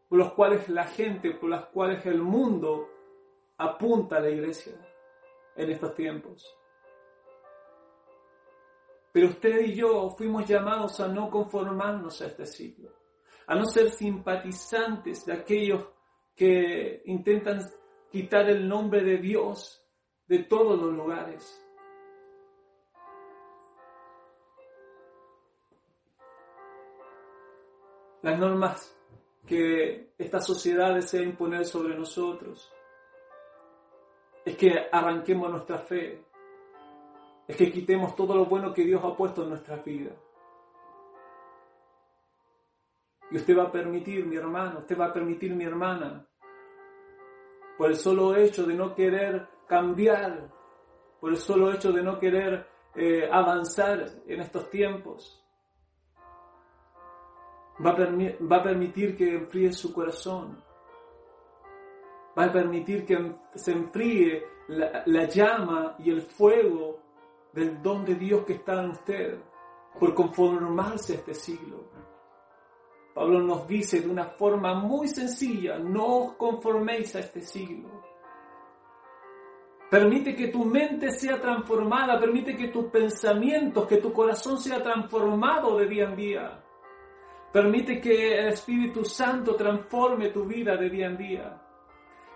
por 0.07 0.19
los 0.19 0.33
cuales 0.33 0.69
la 0.69 0.85
gente, 0.85 1.31
por 1.31 1.49
las 1.49 1.65
cuales 1.65 2.05
el 2.05 2.21
mundo 2.21 2.87
apunta 3.57 4.17
a 4.17 4.21
la 4.21 4.29
iglesia 4.29 4.73
en 5.55 5.71
estos 5.71 5.93
tiempos. 5.95 6.55
Pero 9.11 9.29
usted 9.29 9.61
y 9.61 9.75
yo 9.75 10.11
fuimos 10.11 10.45
llamados 10.45 10.99
a 10.99 11.07
no 11.07 11.29
conformarnos 11.29 12.21
a 12.21 12.27
este 12.27 12.45
siglo, 12.45 12.91
a 13.47 13.55
no 13.55 13.65
ser 13.65 13.89
simpatizantes 13.89 15.25
de 15.25 15.33
aquellos 15.33 15.83
que 16.37 17.01
intentan 17.05 17.59
quitar 18.09 18.49
el 18.49 18.69
nombre 18.69 19.03
de 19.03 19.17
Dios 19.17 19.83
de 20.27 20.39
todos 20.43 20.79
los 20.79 20.93
lugares. 20.93 21.67
las 28.27 28.39
normas 28.39 28.93
que 29.45 30.11
esta 30.17 30.41
sociedad 30.41 30.93
desea 30.93 31.21
imponer 31.21 31.63
sobre 31.65 31.97
nosotros. 31.97 32.69
Es 34.43 34.57
que 34.57 34.73
arranquemos 34.91 35.49
nuestra 35.49 35.79
fe. 35.79 36.25
Es 37.47 37.55
que 37.55 37.71
quitemos 37.71 38.15
todo 38.17 38.35
lo 38.35 38.45
bueno 38.45 38.73
que 38.73 38.83
Dios 38.83 39.01
ha 39.03 39.15
puesto 39.15 39.43
en 39.43 39.49
nuestra 39.49 39.77
vida. 39.77 40.11
Y 43.29 43.37
usted 43.37 43.57
va 43.57 43.63
a 43.63 43.71
permitir, 43.71 44.25
mi 44.25 44.37
hermano, 44.37 44.79
usted 44.79 44.97
va 44.97 45.07
a 45.07 45.13
permitir, 45.13 45.53
mi 45.53 45.65
hermana, 45.65 46.25
por 47.77 47.89
el 47.89 47.95
solo 47.95 48.35
hecho 48.35 48.65
de 48.65 48.73
no 48.73 48.95
querer 48.95 49.47
cambiar, 49.67 50.49
por 51.19 51.31
el 51.31 51.37
solo 51.37 51.71
hecho 51.73 51.91
de 51.91 52.01
no 52.01 52.19
querer 52.19 52.67
eh, 52.95 53.29
avanzar 53.31 54.05
en 54.25 54.39
estos 54.39 54.69
tiempos, 54.69 55.43
va 57.85 57.91
a, 57.91 58.63
permitir 58.63 59.15
que 59.15 59.35
enfríe 59.35 59.71
su 59.71 59.93
corazón. 59.93 60.63
Va 62.37 62.45
a 62.45 62.51
permitir 62.51 63.05
que 63.05 63.35
se 63.55 63.71
enfríe 63.71 64.43
la, 64.69 65.03
la 65.05 65.25
llama 65.25 65.95
y 65.99 66.09
el 66.11 66.21
fuego 66.21 66.99
del 67.53 67.81
don 67.81 68.05
de 68.05 68.15
Dios 68.15 68.45
que 68.45 68.53
está 68.53 68.83
en 68.83 68.91
usted 68.91 69.39
por 69.99 70.13
conformarse 70.13 71.13
a 71.13 71.15
este 71.17 71.33
siglo. 71.33 71.89
Pablo 73.17 73.41
nos 73.41 73.67
dice 73.67 74.01
de 74.01 74.11
una 74.11 74.25
forma 74.25 74.75
muy 74.75 75.07
sencilla, 75.07 75.79
no 75.79 76.05
os 76.05 76.33
conforméis 76.33 77.15
a 77.15 77.19
este 77.21 77.41
siglo. 77.41 77.89
Permite 79.89 80.35
que 80.35 80.49
tu 80.49 80.63
mente 80.63 81.09
sea 81.09 81.41
transformada, 81.41 82.19
permite 82.19 82.55
que 82.55 82.67
tus 82.67 82.91
pensamientos, 82.91 83.87
que 83.87 83.97
tu 83.97 84.13
corazón 84.13 84.59
sea 84.59 84.83
transformado 84.83 85.79
de 85.79 85.87
día 85.87 86.03
en 86.03 86.15
día. 86.15 86.63
Permite 87.51 87.99
que 87.99 88.37
el 88.37 88.49
Espíritu 88.49 89.03
Santo 89.03 89.55
transforme 89.55 90.29
tu 90.29 90.45
vida 90.45 90.77
de 90.77 90.87
día 90.87 91.07
en 91.07 91.17
día. 91.17 91.61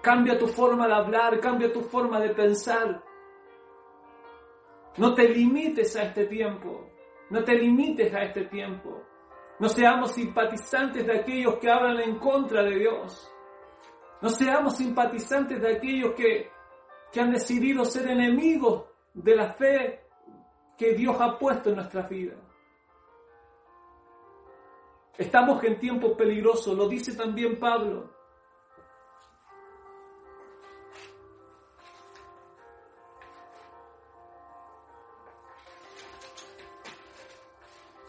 Cambia 0.02 0.36
tu 0.40 0.48
forma 0.48 0.88
de 0.88 0.94
hablar, 0.96 1.40
cambia 1.40 1.72
tu 1.72 1.82
forma 1.82 2.20
de 2.20 2.30
pensar. 2.32 3.04
No 4.98 5.14
te 5.14 5.30
limites 5.30 5.96
a 5.96 6.06
este 6.06 6.26
tiempo. 6.26 6.90
No 7.30 7.44
te 7.44 7.54
limites 7.54 8.12
a 8.16 8.24
este 8.24 8.46
tiempo. 8.46 9.11
No 9.62 9.70
seamos 9.70 10.14
simpatizantes 10.14 11.06
de 11.06 11.20
aquellos 11.20 11.60
que 11.60 11.70
hablan 11.70 12.00
en 12.00 12.18
contra 12.18 12.64
de 12.64 12.80
Dios. 12.80 13.32
No 14.20 14.30
seamos 14.30 14.76
simpatizantes 14.76 15.62
de 15.62 15.76
aquellos 15.76 16.16
que, 16.16 16.50
que 17.12 17.22
han 17.22 17.30
decidido 17.30 17.86
ser 17.86 18.10
enemigos 18.10 18.86
de 19.14 19.36
la 19.36 19.54
fe 19.54 20.08
que 20.76 20.94
Dios 20.94 21.16
ha 21.20 21.38
puesto 21.38 21.70
en 21.70 21.76
nuestra 21.76 22.08
vida. 22.08 22.34
Estamos 25.16 25.64
en 25.64 25.78
tiempos 25.78 26.18
peligrosos, 26.18 26.76
lo 26.76 26.88
dice 26.88 27.16
también 27.16 27.60
Pablo. 27.60 28.10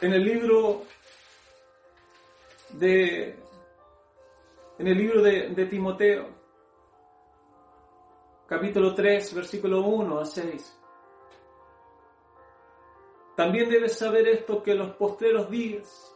En 0.00 0.14
el 0.14 0.24
libro 0.24 0.86
de 2.82 3.38
en 4.78 4.88
el 4.88 4.98
libro 4.98 5.22
de, 5.22 5.50
de 5.50 5.66
Timoteo, 5.66 6.28
capítulo 8.48 8.94
3, 8.94 9.34
versículo 9.34 9.82
1 9.82 10.18
a 10.18 10.24
6. 10.24 10.78
También 13.36 13.70
debes 13.70 13.96
saber 13.96 14.26
esto 14.28 14.62
que 14.62 14.74
los 14.74 14.90
posteros 14.96 15.48
días 15.50 16.12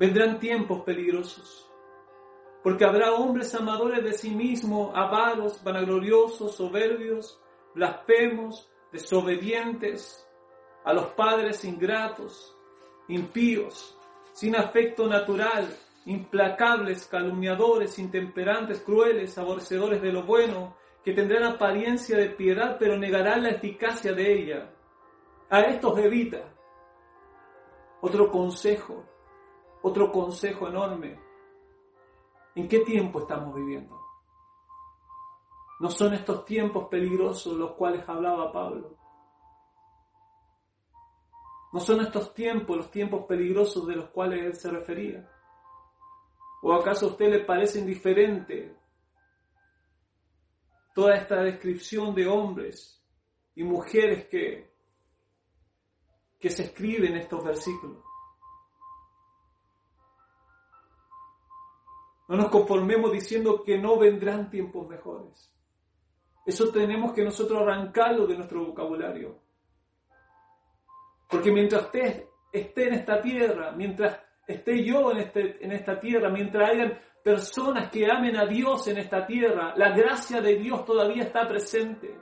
Vendrán 0.00 0.38
tiempos 0.38 0.80
peligrosos, 0.80 1.70
porque 2.62 2.86
habrá 2.86 3.12
hombres 3.12 3.54
amadores 3.54 4.02
de 4.02 4.14
sí 4.14 4.30
mismos, 4.30 4.92
avaros, 4.94 5.62
vanagloriosos, 5.62 6.54
soberbios, 6.54 7.38
blasfemos, 7.74 8.66
desobedientes, 8.90 10.26
a 10.86 10.94
los 10.94 11.08
padres 11.08 11.66
ingratos, 11.66 12.56
impíos, 13.08 13.94
sin 14.40 14.56
afecto 14.56 15.06
natural, 15.06 15.68
implacables, 16.06 17.06
calumniadores, 17.06 17.98
intemperantes, 17.98 18.80
crueles, 18.80 19.36
aborrecedores 19.36 20.00
de 20.00 20.10
lo 20.10 20.24
bueno, 20.24 20.76
que 21.04 21.12
tendrán 21.12 21.44
apariencia 21.44 22.16
de 22.16 22.30
piedad, 22.30 22.78
pero 22.80 22.96
negarán 22.96 23.42
la 23.42 23.50
eficacia 23.50 24.14
de 24.14 24.32
ella. 24.32 24.74
A 25.50 25.60
estos 25.60 25.98
evita. 25.98 26.54
Otro 28.00 28.30
consejo, 28.30 29.04
otro 29.82 30.10
consejo 30.10 30.68
enorme. 30.68 31.20
¿En 32.54 32.66
qué 32.66 32.78
tiempo 32.78 33.18
estamos 33.20 33.54
viviendo? 33.54 33.94
No 35.80 35.90
son 35.90 36.14
estos 36.14 36.46
tiempos 36.46 36.88
peligrosos 36.88 37.58
los 37.58 37.72
cuales 37.72 38.08
hablaba 38.08 38.50
Pablo. 38.50 38.96
No 41.72 41.80
son 41.80 42.00
estos 42.00 42.34
tiempos 42.34 42.76
los 42.76 42.90
tiempos 42.90 43.26
peligrosos 43.26 43.86
de 43.86 43.96
los 43.96 44.10
cuales 44.10 44.44
él 44.44 44.54
se 44.54 44.70
refería. 44.70 45.28
¿O 46.62 46.72
acaso 46.74 47.06
a 47.06 47.08
usted 47.10 47.28
le 47.30 47.44
parece 47.44 47.78
indiferente 47.78 48.76
toda 50.94 51.14
esta 51.14 51.42
descripción 51.42 52.14
de 52.14 52.26
hombres 52.26 53.02
y 53.54 53.62
mujeres 53.62 54.26
que, 54.28 54.70
que 56.38 56.50
se 56.50 56.64
escriben 56.64 57.12
en 57.12 57.18
estos 57.18 57.44
versículos? 57.44 58.04
No 62.28 62.36
nos 62.36 62.48
conformemos 62.48 63.10
diciendo 63.10 63.62
que 63.64 63.76
no 63.78 63.98
vendrán 63.98 64.50
tiempos 64.50 64.86
mejores. 64.86 65.52
Eso 66.46 66.70
tenemos 66.70 67.12
que 67.12 67.24
nosotros 67.24 67.60
arrancarlo 67.60 68.26
de 68.26 68.36
nuestro 68.36 68.64
vocabulario. 68.66 69.40
Porque 71.30 71.52
mientras 71.52 71.84
usted 71.84 72.24
esté 72.52 72.88
en 72.88 72.94
esta 72.94 73.20
tierra, 73.20 73.72
mientras 73.72 74.18
esté 74.46 74.84
yo 74.84 75.12
en, 75.12 75.18
este, 75.18 75.64
en 75.64 75.72
esta 75.72 76.00
tierra, 76.00 76.28
mientras 76.28 76.70
hayan 76.70 76.98
personas 77.22 77.90
que 77.90 78.10
amen 78.10 78.36
a 78.36 78.46
Dios 78.46 78.88
en 78.88 78.98
esta 78.98 79.26
tierra, 79.26 79.74
la 79.76 79.90
gracia 79.90 80.40
de 80.40 80.56
Dios 80.56 80.84
todavía 80.84 81.24
está 81.24 81.46
presente. 81.46 82.18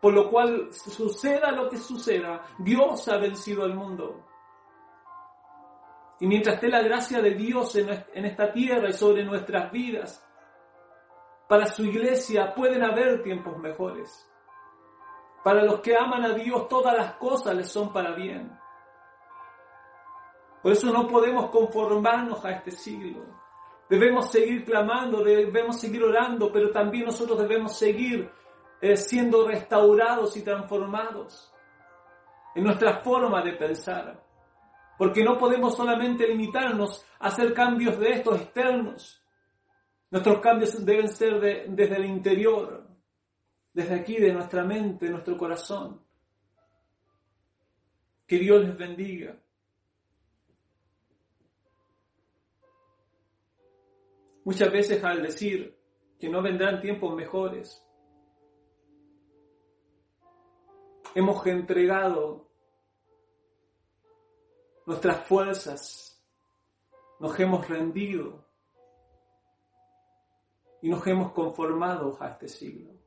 Por 0.00 0.14
lo 0.14 0.30
cual, 0.30 0.72
suceda 0.72 1.52
lo 1.52 1.68
que 1.68 1.76
suceda, 1.76 2.42
Dios 2.58 3.06
ha 3.08 3.18
vencido 3.18 3.64
al 3.64 3.74
mundo. 3.74 4.26
Y 6.18 6.26
mientras 6.26 6.56
esté 6.56 6.68
la 6.68 6.82
gracia 6.82 7.20
de 7.20 7.34
Dios 7.34 7.76
en 7.76 8.24
esta 8.24 8.52
tierra 8.52 8.88
y 8.88 8.92
sobre 8.92 9.24
nuestras 9.24 9.70
vidas, 9.70 10.26
para 11.48 11.66
su 11.66 11.84
iglesia 11.84 12.54
pueden 12.54 12.82
haber 12.82 13.22
tiempos 13.22 13.58
mejores. 13.58 14.29
Para 15.42 15.62
los 15.62 15.80
que 15.80 15.96
aman 15.96 16.24
a 16.24 16.34
Dios, 16.34 16.68
todas 16.68 16.94
las 16.96 17.14
cosas 17.14 17.54
les 17.54 17.70
son 17.70 17.92
para 17.92 18.14
bien. 18.14 18.58
Por 20.62 20.72
eso 20.72 20.92
no 20.92 21.06
podemos 21.06 21.50
conformarnos 21.50 22.44
a 22.44 22.50
este 22.50 22.70
siglo. 22.70 23.24
Debemos 23.88 24.30
seguir 24.30 24.64
clamando, 24.64 25.24
debemos 25.24 25.80
seguir 25.80 26.04
orando, 26.04 26.52
pero 26.52 26.70
también 26.70 27.06
nosotros 27.06 27.38
debemos 27.38 27.76
seguir 27.76 28.30
eh, 28.80 28.96
siendo 28.96 29.48
restaurados 29.48 30.36
y 30.36 30.42
transformados 30.42 31.52
en 32.54 32.64
nuestra 32.64 33.00
forma 33.00 33.42
de 33.42 33.54
pensar. 33.54 34.22
Porque 34.98 35.24
no 35.24 35.38
podemos 35.38 35.74
solamente 35.74 36.26
limitarnos 36.26 37.04
a 37.18 37.28
hacer 37.28 37.54
cambios 37.54 37.98
de 37.98 38.12
estos 38.12 38.40
externos. 38.40 39.22
Nuestros 40.10 40.40
cambios 40.40 40.84
deben 40.84 41.08
ser 41.08 41.40
desde 41.68 41.96
el 41.96 42.04
interior, 42.04 42.79
desde 43.72 43.94
aquí, 43.94 44.16
de 44.18 44.32
nuestra 44.32 44.64
mente, 44.64 45.06
de 45.06 45.12
nuestro 45.12 45.36
corazón. 45.36 46.00
Que 48.26 48.38
Dios 48.38 48.62
les 48.62 48.76
bendiga. 48.76 49.36
Muchas 54.44 54.72
veces 54.72 55.04
al 55.04 55.22
decir 55.22 55.78
que 56.18 56.28
no 56.28 56.42
vendrán 56.42 56.80
tiempos 56.80 57.14
mejores, 57.14 57.86
hemos 61.14 61.46
entregado 61.46 62.48
nuestras 64.86 65.26
fuerzas, 65.26 66.22
nos 67.18 67.38
hemos 67.38 67.68
rendido 67.68 68.44
y 70.82 70.88
nos 70.88 71.06
hemos 71.06 71.32
conformado 71.32 72.16
a 72.20 72.30
este 72.30 72.48
siglo. 72.48 72.99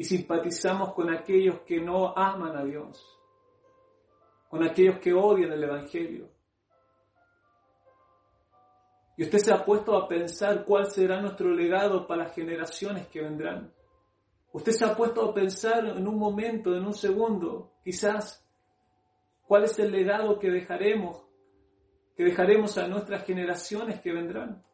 Y 0.00 0.04
simpatizamos 0.04 0.94
con 0.94 1.12
aquellos 1.12 1.60
que 1.60 1.78
no 1.78 2.16
aman 2.16 2.56
a 2.56 2.64
Dios, 2.64 3.04
con 4.48 4.64
aquellos 4.64 4.98
que 4.98 5.12
odian 5.12 5.52
el 5.52 5.62
Evangelio 5.62 6.30
y 9.20 9.24
usted 9.24 9.36
se 9.36 9.52
ha 9.52 9.62
puesto 9.62 9.94
a 9.94 10.08
pensar 10.08 10.64
cuál 10.64 10.86
será 10.86 11.20
nuestro 11.20 11.50
legado 11.50 12.06
para 12.06 12.24
las 12.24 12.34
generaciones 12.34 13.06
que 13.08 13.20
vendrán. 13.20 13.70
Usted 14.50 14.72
se 14.72 14.86
ha 14.86 14.96
puesto 14.96 15.22
a 15.22 15.34
pensar 15.34 15.84
en 15.84 16.08
un 16.08 16.18
momento, 16.18 16.74
en 16.74 16.86
un 16.86 16.94
segundo, 16.94 17.74
quizás, 17.84 18.42
cuál 19.46 19.64
es 19.64 19.78
el 19.78 19.92
legado 19.92 20.38
que 20.38 20.50
dejaremos, 20.50 21.22
que 22.16 22.24
dejaremos 22.24 22.78
a 22.78 22.88
nuestras 22.88 23.22
generaciones 23.26 24.00
que 24.00 24.14
vendrán. 24.14 24.64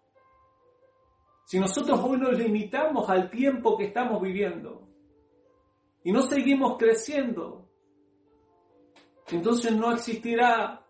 Si 1.47 1.59
nosotros 1.59 1.99
hoy 2.05 2.17
nos 2.17 2.39
limitamos 2.39 3.11
al 3.11 3.29
tiempo 3.29 3.77
que 3.77 3.87
estamos 3.87 4.23
viviendo 4.23 4.86
y 6.07 6.13
no 6.13 6.23
seguimos 6.23 6.79
creciendo, 6.79 7.69
entonces 9.27 9.73
no 9.73 9.91
existirá 9.91 10.87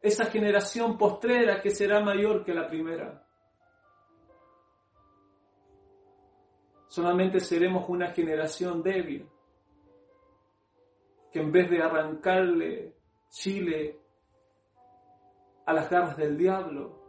esa 0.00 0.26
generación 0.26 0.96
postrera 0.96 1.60
que 1.60 1.70
será 1.70 1.98
mayor 2.04 2.44
que 2.44 2.54
la 2.54 2.68
primera. 2.68 3.26
Solamente 6.86 7.40
seremos 7.40 7.88
una 7.88 8.12
generación 8.12 8.80
débil, 8.80 9.28
que 11.32 11.40
en 11.40 11.50
vez 11.50 11.68
de 11.68 11.82
arrancarle 11.82 12.94
Chile 13.28 13.98
a 15.66 15.72
las 15.72 15.90
garras 15.90 16.16
del 16.16 16.38
diablo, 16.38 17.02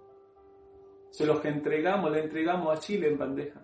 se 1.12 1.28
los 1.28 1.46
entregamos, 1.46 2.10
le 2.10 2.24
entregamos 2.24 2.76
a 2.76 2.82
Chile 2.82 3.10
en 3.10 3.20
bandeja. 3.20 3.62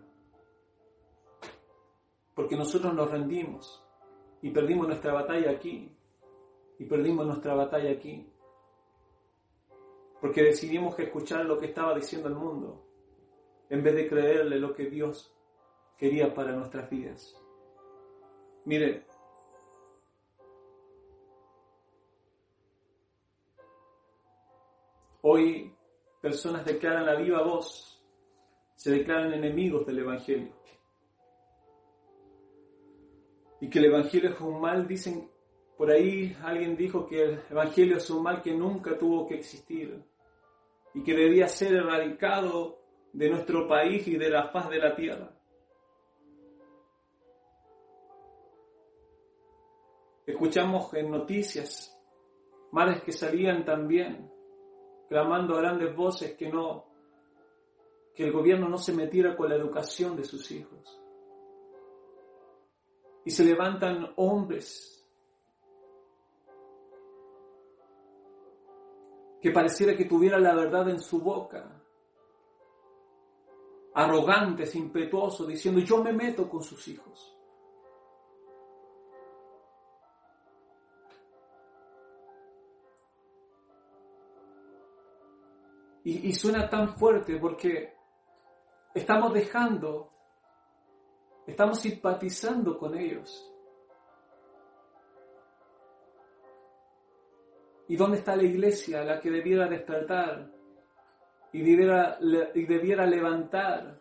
Porque 2.35 2.55
nosotros 2.55 2.93
nos 2.93 3.09
rendimos 3.09 3.85
y 4.47 4.51
perdimos 4.51 4.87
nuestra 4.87 5.11
batalla 5.11 5.51
aquí, 5.51 5.91
y 6.79 6.85
perdimos 6.85 7.25
nuestra 7.25 7.53
batalla 7.53 7.91
aquí 7.91 8.31
porque 10.21 10.41
decidimos 10.41 10.97
escuchar 10.97 11.45
lo 11.45 11.59
que 11.59 11.67
estaba 11.67 11.93
diciendo 11.93 12.29
el 12.29 12.35
mundo, 12.35 12.83
en 13.69 13.83
vez 13.83 13.95
de 13.95 14.07
creerle 14.07 14.57
lo 14.57 14.73
que 14.73 14.85
Dios 14.85 15.35
quería 15.97 16.33
para 16.33 16.53
nuestras 16.53 16.89
vidas. 16.89 17.35
Mire, 18.65 19.05
hoy 25.21 25.75
personas 26.21 26.65
declaran 26.65 27.05
la 27.05 27.15
viva 27.15 27.43
voz, 27.43 28.01
se 28.75 28.91
declaran 28.91 29.33
enemigos 29.33 29.85
del 29.85 29.99
Evangelio. 29.99 30.56
Y 33.59 33.69
que 33.69 33.79
el 33.79 33.85
Evangelio 33.85 34.29
es 34.29 34.39
un 34.39 34.61
mal, 34.61 34.87
dicen 34.87 35.29
por 35.77 35.91
ahí 35.91 36.35
alguien 36.43 36.75
dijo 36.75 37.05
que 37.05 37.23
el 37.23 37.41
Evangelio 37.51 37.97
es 37.97 38.09
un 38.09 38.23
mal 38.23 38.41
que 38.41 38.53
nunca 38.53 38.97
tuvo 38.97 39.27
que 39.27 39.35
existir 39.35 40.03
y 40.95 41.03
que 41.03 41.13
debía 41.13 41.47
ser 41.47 41.73
erradicado 41.73 42.79
de 43.13 43.29
nuestro 43.29 43.67
país 43.67 44.07
y 44.07 44.17
de 44.17 44.29
la 44.29 44.49
faz 44.49 44.69
de 44.69 44.79
la 44.79 44.95
tierra. 44.95 45.31
Escuchamos 50.25 50.93
en 50.95 51.11
noticias 51.11 51.95
madres 52.71 53.03
que 53.03 53.11
salían 53.11 53.63
también 53.63 54.31
clamando 55.07 55.55
a 55.55 55.61
grandes 55.61 55.95
voces 55.95 56.35
que 56.35 56.49
no 56.49 56.85
que 58.15 58.23
el 58.23 58.31
gobierno 58.31 58.67
no 58.67 58.79
se 58.79 58.93
metiera 58.93 59.37
con 59.37 59.47
la 59.47 59.55
educación 59.55 60.15
de 60.15 60.23
sus 60.23 60.49
hijos. 60.49 60.99
Y 63.27 63.29
se 63.29 63.43
levantan 63.43 64.13
hombres 64.15 65.05
que 69.41 69.51
pareciera 69.51 69.97
que 69.97 70.05
tuviera 70.05 70.39
la 70.39 70.55
verdad 70.55 70.87
en 70.87 71.01
su 71.01 71.19
boca, 71.19 71.83
arrogantes, 73.95 74.73
impetuosos, 74.75 75.45
diciendo 75.45 75.81
yo 75.81 76.01
me 76.01 76.13
meto 76.13 76.49
con 76.49 76.63
sus 76.63 76.87
hijos. 76.87 77.37
Y, 86.05 86.29
y 86.29 86.33
suena 86.33 86.69
tan 86.69 86.95
fuerte 86.95 87.35
porque 87.35 87.93
estamos 88.93 89.33
dejando, 89.33 90.16
estamos 91.47 91.79
simpatizando 91.79 92.77
con 92.77 92.97
ellos. 92.97 93.51
¿Y 97.87 97.95
dónde 97.95 98.17
está 98.17 98.35
la 98.35 98.43
iglesia, 98.43 99.03
la 99.03 99.19
que 99.21 99.31
debiera 99.31 99.67
despertar 99.67 100.51
y 101.53 101.61
debiera, 101.61 102.19
y 102.53 102.65
debiera 102.65 103.05
levantar 103.05 103.97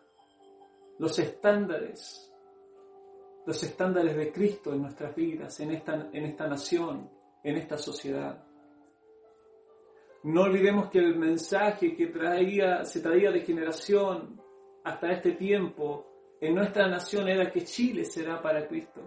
los 0.99 1.17
estándares, 1.19 2.33
los 3.45 3.63
estándares 3.63 4.17
de 4.17 4.31
Cristo 4.33 4.73
en 4.73 4.81
nuestras 4.81 5.15
vidas, 5.15 5.57
en 5.61 5.71
esta, 5.71 6.09
en 6.11 6.25
esta 6.25 6.47
nación, 6.47 7.09
en 7.41 7.55
esta 7.55 7.77
sociedad? 7.77 8.43
No 10.23 10.41
olvidemos 10.41 10.89
que 10.89 10.99
el 10.99 11.15
mensaje 11.17 11.95
que 11.95 12.11
se 12.83 12.99
traía 12.99 13.31
de 13.31 13.41
generación 13.45 14.41
hasta 14.83 15.13
este 15.13 15.31
tiempo 15.31 16.16
en 16.39 16.55
nuestra 16.55 16.87
nación 16.87 17.27
era 17.27 17.51
que 17.51 17.63
Chile 17.63 18.05
será 18.05 18.41
para 18.41 18.67
Cristo. 18.67 19.01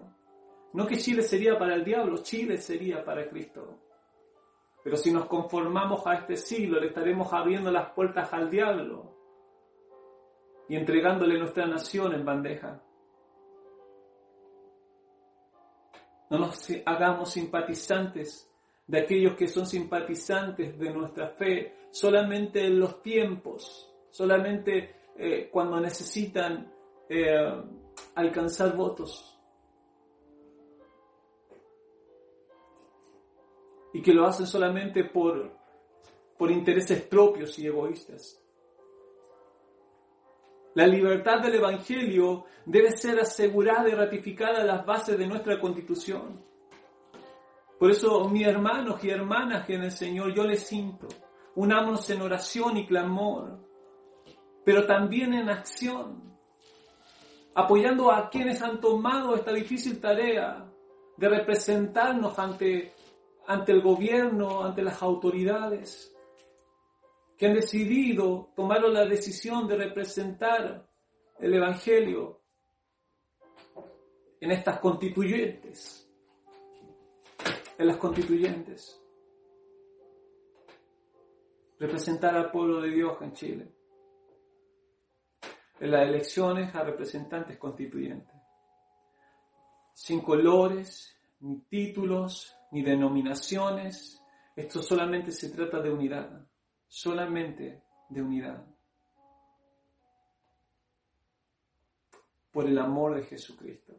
No 0.73 0.87
que 0.87 0.99
Chile 0.99 1.23
sería 1.23 1.59
para 1.59 1.75
el 1.75 1.85
diablo, 1.85 2.19
Chile 2.23 2.59
sería 2.59 3.05
para 3.05 3.29
Cristo. 3.29 3.79
Pero 4.83 4.97
si 4.97 5.13
nos 5.13 5.27
conformamos 5.27 6.07
a 6.07 6.15
este 6.15 6.37
siglo, 6.37 6.81
le 6.81 6.89
estaremos 6.89 7.33
abriendo 7.33 7.71
las 7.71 7.91
puertas 7.93 8.33
al 8.33 8.51
diablo 8.51 9.17
y 10.69 10.77
entregándole 10.77 11.39
nuestra 11.39 11.67
nación 11.67 12.15
en 12.15 12.25
bandeja. 12.25 12.83
No 16.31 16.39
nos 16.39 16.69
hagamos 16.87 17.33
simpatizantes 17.33 18.49
de 18.87 19.01
aquellos 19.01 19.35
que 19.35 19.49
son 19.49 19.67
simpatizantes 19.67 20.79
de 20.79 20.91
nuestra 20.91 21.29
fe 21.31 21.89
solamente 21.91 22.65
en 22.65 22.79
los 22.79 23.03
tiempos, 23.03 23.93
solamente 24.11 24.95
eh, 25.17 25.49
cuando 25.51 25.81
necesitan 25.81 26.73
eh, 27.11 27.65
alcanzar 28.15 28.77
votos. 28.77 29.37
Y 33.93 34.01
que 34.01 34.15
lo 34.15 34.27
hacen 34.27 34.47
solamente 34.47 35.03
por, 35.05 35.51
por 36.39 36.53
intereses 36.53 37.03
propios 37.03 37.59
y 37.59 37.67
egoístas. 37.67 38.41
La 40.75 40.87
libertad 40.87 41.41
del 41.41 41.57
Evangelio 41.57 42.45
debe 42.65 42.93
ser 42.93 43.19
asegurada 43.19 43.89
y 43.89 43.93
ratificada 43.93 44.61
en 44.61 44.69
las 44.69 44.87
bases 44.87 45.19
de 45.19 45.27
nuestra 45.27 45.59
constitución. 45.59 46.41
Por 47.77 47.91
eso, 47.91 48.29
mis 48.29 48.47
hermanos 48.47 49.03
y 49.03 49.11
hermanas 49.11 49.69
en 49.69 49.83
el 49.83 49.91
Señor, 49.91 50.33
yo 50.33 50.45
les 50.45 50.65
siento, 50.65 51.09
unámonos 51.57 52.09
en 52.11 52.23
oración 52.23 52.77
y 52.77 52.87
clamor, 52.87 53.59
pero 54.65 54.87
también 54.87 55.35
en 55.35 55.49
acción, 55.49 56.30
apoyando 57.55 58.11
a 58.11 58.29
quienes 58.31 58.63
han 58.63 58.81
tomado 58.81 59.35
esta 59.35 59.53
difícil 59.53 60.01
tarea 60.01 60.71
de 61.17 61.29
representarnos 61.29 62.39
ante, 62.39 62.93
ante 63.47 63.73
el 63.73 63.83
gobierno, 63.83 64.65
ante 64.65 64.83
las 64.83 65.03
autoridades, 65.03 66.15
que 67.37 67.47
han 67.47 67.55
decidido, 67.55 68.51
tomaron 68.55 68.93
la 68.93 69.05
decisión 69.05 69.67
de 69.67 69.77
representar 69.77 70.87
el 71.39 71.55
Evangelio 71.55 72.41
en 74.41 74.51
estas 74.51 74.79
constituyentes, 74.79 76.11
en 77.79 77.87
las 77.87 77.97
constituyentes, 77.97 79.03
representar 81.79 82.35
al 82.37 82.51
pueblo 82.51 82.81
de 82.81 82.91
Dios 82.91 83.17
en 83.23 83.33
Chile, 83.33 83.73
en 85.81 85.91
las 85.91 86.07
elecciones 86.07 86.75
a 86.75 86.85
representantes 86.85 87.59
constituyentes, 87.59 88.37
sin 89.95 90.21
colores, 90.21 91.17
ni 91.41 91.61
títulos, 91.63 92.55
ni 92.71 92.83
denominaciones, 92.83 94.23
esto 94.55 94.83
solamente 94.83 95.33
se 95.33 95.49
trata 95.51 95.81
de 95.81 95.91
unidad 95.91 96.47
solamente 96.91 97.85
de 98.09 98.21
unidad. 98.21 98.67
Por 102.53 102.67
el 102.67 102.77
amor 102.79 103.15
de 103.15 103.23
Jesucristo. 103.23 103.97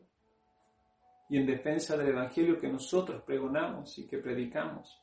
Y 1.29 1.37
en 1.37 1.45
defensa 1.47 1.95
del 1.95 2.09
Evangelio 2.09 2.59
que 2.59 2.67
nosotros 2.67 3.23
pregonamos 3.23 3.97
y 3.97 4.05
que 4.05 4.17
predicamos. 4.17 5.01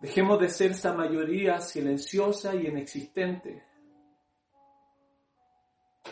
Dejemos 0.00 0.38
de 0.38 0.50
ser 0.50 0.72
esa 0.72 0.92
mayoría 0.92 1.58
silenciosa 1.60 2.54
y 2.54 2.66
inexistente. 2.66 3.64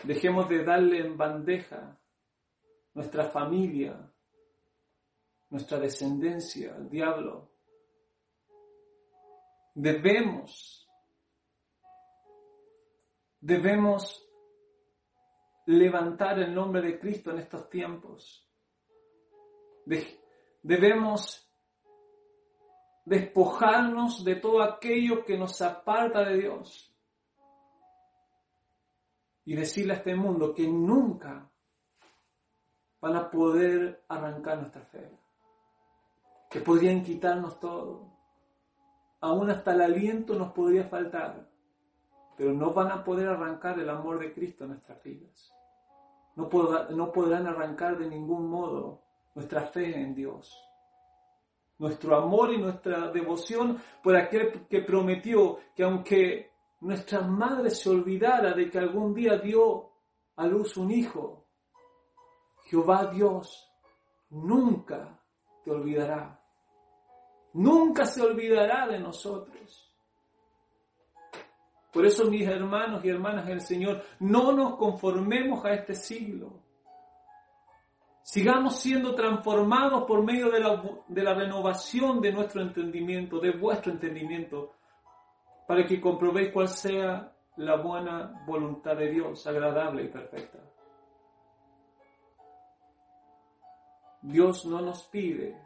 Dejemos 0.01 0.49
de 0.49 0.63
darle 0.63 0.99
en 0.99 1.15
bandeja 1.15 1.97
nuestra 2.93 3.25
familia, 3.25 4.11
nuestra 5.49 5.79
descendencia 5.79 6.75
al 6.75 6.89
diablo 6.89 7.53
debemos, 9.73 10.87
debemos 13.39 14.27
levantar 15.65 16.39
el 16.39 16.53
nombre 16.53 16.81
de 16.81 16.99
Cristo 16.99 17.31
en 17.31 17.39
estos 17.39 17.69
tiempos. 17.69 18.49
debemos 20.61 21.49
despojarnos 23.05 24.23
de 24.23 24.37
todo 24.37 24.61
aquello 24.61 25.25
que 25.25 25.37
nos 25.37 25.61
aparta 25.61 26.23
de 26.23 26.37
Dios 26.37 26.92
y 29.45 29.55
decirle 29.55 29.93
a 29.93 29.97
este 29.97 30.15
mundo 30.15 30.53
que 30.53 30.67
nunca 30.67 31.49
van 33.01 33.15
a 33.17 33.29
poder 33.29 34.05
arrancar 34.07 34.59
nuestra 34.59 34.81
fe, 34.85 35.11
que 36.49 36.61
podrían 36.61 37.03
quitarnos 37.03 37.59
todo, 37.59 38.13
aún 39.19 39.49
hasta 39.49 39.73
el 39.73 39.81
aliento 39.81 40.35
nos 40.35 40.53
podría 40.53 40.85
faltar, 40.85 41.49
pero 42.37 42.53
no 42.53 42.73
van 42.73 42.91
a 42.91 43.03
poder 43.03 43.27
arrancar 43.27 43.77
el 43.79 43.89
amor 43.89 44.19
de 44.19 44.33
Cristo 44.33 44.63
en 44.63 44.71
nuestras 44.71 45.03
vidas. 45.03 45.53
No, 46.35 46.49
no 46.89 47.11
podrán 47.11 47.45
arrancar 47.45 47.97
de 47.97 48.09
ningún 48.09 48.49
modo 48.49 49.03
nuestra 49.35 49.61
fe 49.61 49.99
en 49.99 50.15
Dios. 50.15 50.57
Nuestro 51.77 52.15
amor 52.15 52.53
y 52.53 52.57
nuestra 52.57 53.11
devoción 53.11 53.77
por 54.01 54.15
aquel 54.15 54.65
que 54.67 54.81
prometió 54.81 55.59
que 55.75 55.83
aunque 55.83 56.52
nuestra 56.83 57.21
madre 57.21 57.69
se 57.69 57.89
olvidara 57.89 58.53
de 58.53 58.69
que 58.69 58.77
algún 58.77 59.13
día 59.13 59.37
dio 59.37 59.91
a 60.35 60.47
luz 60.47 60.77
un 60.77 60.91
hijo, 60.91 61.47
Jehová 62.65 63.07
Dios 63.07 63.69
nunca 64.29 65.19
te 65.63 65.71
olvidará 65.71 66.39
nunca 67.53 68.05
se 68.05 68.21
olvidará 68.21 68.87
de 68.87 68.99
nosotros. 68.99 69.89
Por 71.91 72.05
eso, 72.05 72.29
mis 72.29 72.47
hermanos 72.47 73.05
y 73.05 73.09
hermanas 73.09 73.45
del 73.45 73.61
Señor, 73.61 74.03
no 74.19 74.51
nos 74.51 74.77
conformemos 74.77 75.63
a 75.63 75.73
este 75.73 75.93
siglo. 75.93 76.61
Sigamos 78.23 78.79
siendo 78.79 79.13
transformados 79.13 80.05
por 80.05 80.23
medio 80.23 80.49
de 80.49 80.59
la, 80.59 80.81
de 81.07 81.23
la 81.23 81.35
renovación 81.35 82.19
de 82.19 82.31
nuestro 82.31 82.61
entendimiento, 82.61 83.39
de 83.39 83.51
vuestro 83.51 83.91
entendimiento, 83.91 84.71
para 85.73 85.87
que 85.87 85.99
comprobéis 85.99 86.53
cuál 86.53 86.67
sea 86.67 87.35
la 87.55 87.77
buena 87.77 88.43
voluntad 88.45 88.95
de 88.95 89.09
Dios, 89.09 89.47
agradable 89.47 90.03
y 90.03 90.07
perfecta. 90.07 90.59
Dios 94.21 94.67
no 94.67 94.81
nos 94.81 95.05
pide 95.05 95.59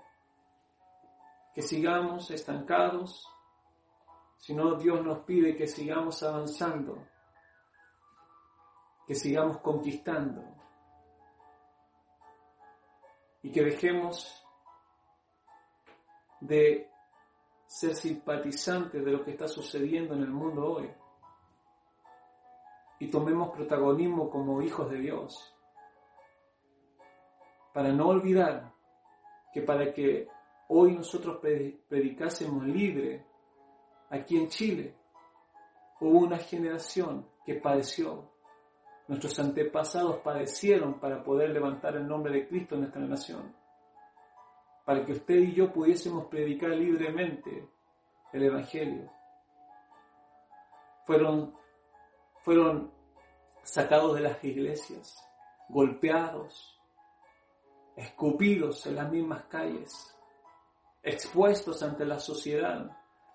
que 1.54 1.62
sigamos 1.62 2.32
estancados, 2.32 3.28
sino 4.38 4.76
Dios 4.76 5.04
nos 5.04 5.26
pide 5.26 5.58
que 5.58 5.67
sigamos 5.67 6.24
avanzando, 6.24 7.06
que 9.06 9.13
sigamos 9.13 9.58
conquistando 9.58 10.41
y 13.41 13.52
que 13.52 13.62
dejemos 13.62 14.41
de 16.39 16.89
ser 17.67 17.95
simpatizantes 17.95 19.03
de 19.03 19.12
lo 19.12 19.23
que 19.23 19.32
está 19.32 19.47
sucediendo 19.47 20.13
en 20.13 20.21
el 20.21 20.30
mundo 20.30 20.65
hoy 20.65 20.89
y 22.99 23.10
tomemos 23.10 23.51
protagonismo 23.51 24.30
como 24.30 24.62
hijos 24.62 24.89
de 24.89 24.97
Dios 24.99 25.53
para 27.73 27.91
no 27.91 28.08
olvidar 28.08 28.73
que 29.53 29.62
para 29.62 29.93
que 29.93 30.27
hoy 30.69 30.95
nosotros 30.95 31.39
predicásemos 31.88 32.65
libre 32.65 33.25
aquí 34.10 34.38
en 34.38 34.47
Chile, 34.47 34.95
hubo 35.99 36.19
una 36.19 36.38
generación 36.38 37.27
que 37.45 37.56
padeció. 37.56 38.32
Nuestros 39.08 39.39
antepasados 39.39 40.17
padecieron 40.17 40.99
para 40.99 41.23
poder 41.23 41.51
levantar 41.51 41.95
el 41.95 42.08
nombre 42.08 42.34
de 42.34 42.47
Cristo 42.47 42.75
en 42.75 42.82
nuestra 42.82 43.01
nación. 43.01 43.56
Para 44.88 45.04
que 45.04 45.12
usted 45.12 45.36
y 45.36 45.54
yo 45.54 45.73
pudiésemos 45.73 46.28
predicar 46.28 46.69
libremente 46.69 47.67
el 48.32 48.43
Evangelio. 48.43 49.12
Fueron, 51.06 51.54
fueron 52.39 52.93
sacados 53.63 54.15
de 54.15 54.21
las 54.21 54.41
iglesias, 54.45 55.21
golpeados, 55.67 56.80
escupidos 57.97 58.86
en 58.86 58.95
las 58.95 59.12
mismas 59.12 59.43
calles 59.50 60.17
expuestos 61.04 61.84
ante 61.84 62.06
la 62.06 62.19
sociedad, 62.19 62.89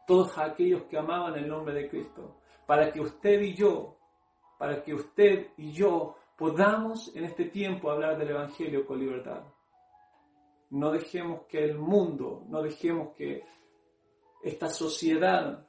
todos 0.07 0.39
aquellos 0.39 0.85
que 0.85 0.97
amaban 0.97 1.37
el 1.37 1.47
nombre 1.47 1.75
de 1.75 1.91
Cristo, 1.91 2.39
para 2.67 2.91
que 2.91 3.01
usted 3.03 3.43
y 3.43 3.53
yo, 3.53 3.99
para 4.59 4.83
que 4.83 4.95
usted 4.95 5.49
y 5.59 5.73
yo 5.73 6.17
podamos 6.35 7.15
en 7.15 7.25
este 7.25 7.45
tiempo 7.45 7.91
hablar 7.91 8.17
del 8.17 8.31
Evangelio 8.31 8.87
con 8.87 9.01
libertad. 9.01 9.43
No 10.73 10.91
dejemos 10.91 11.43
que 11.49 11.63
el 11.63 11.79
mundo, 11.79 12.45
no 12.49 12.63
dejemos 12.63 13.15
que 13.15 13.45
esta 14.43 14.69
sociedad 14.69 15.69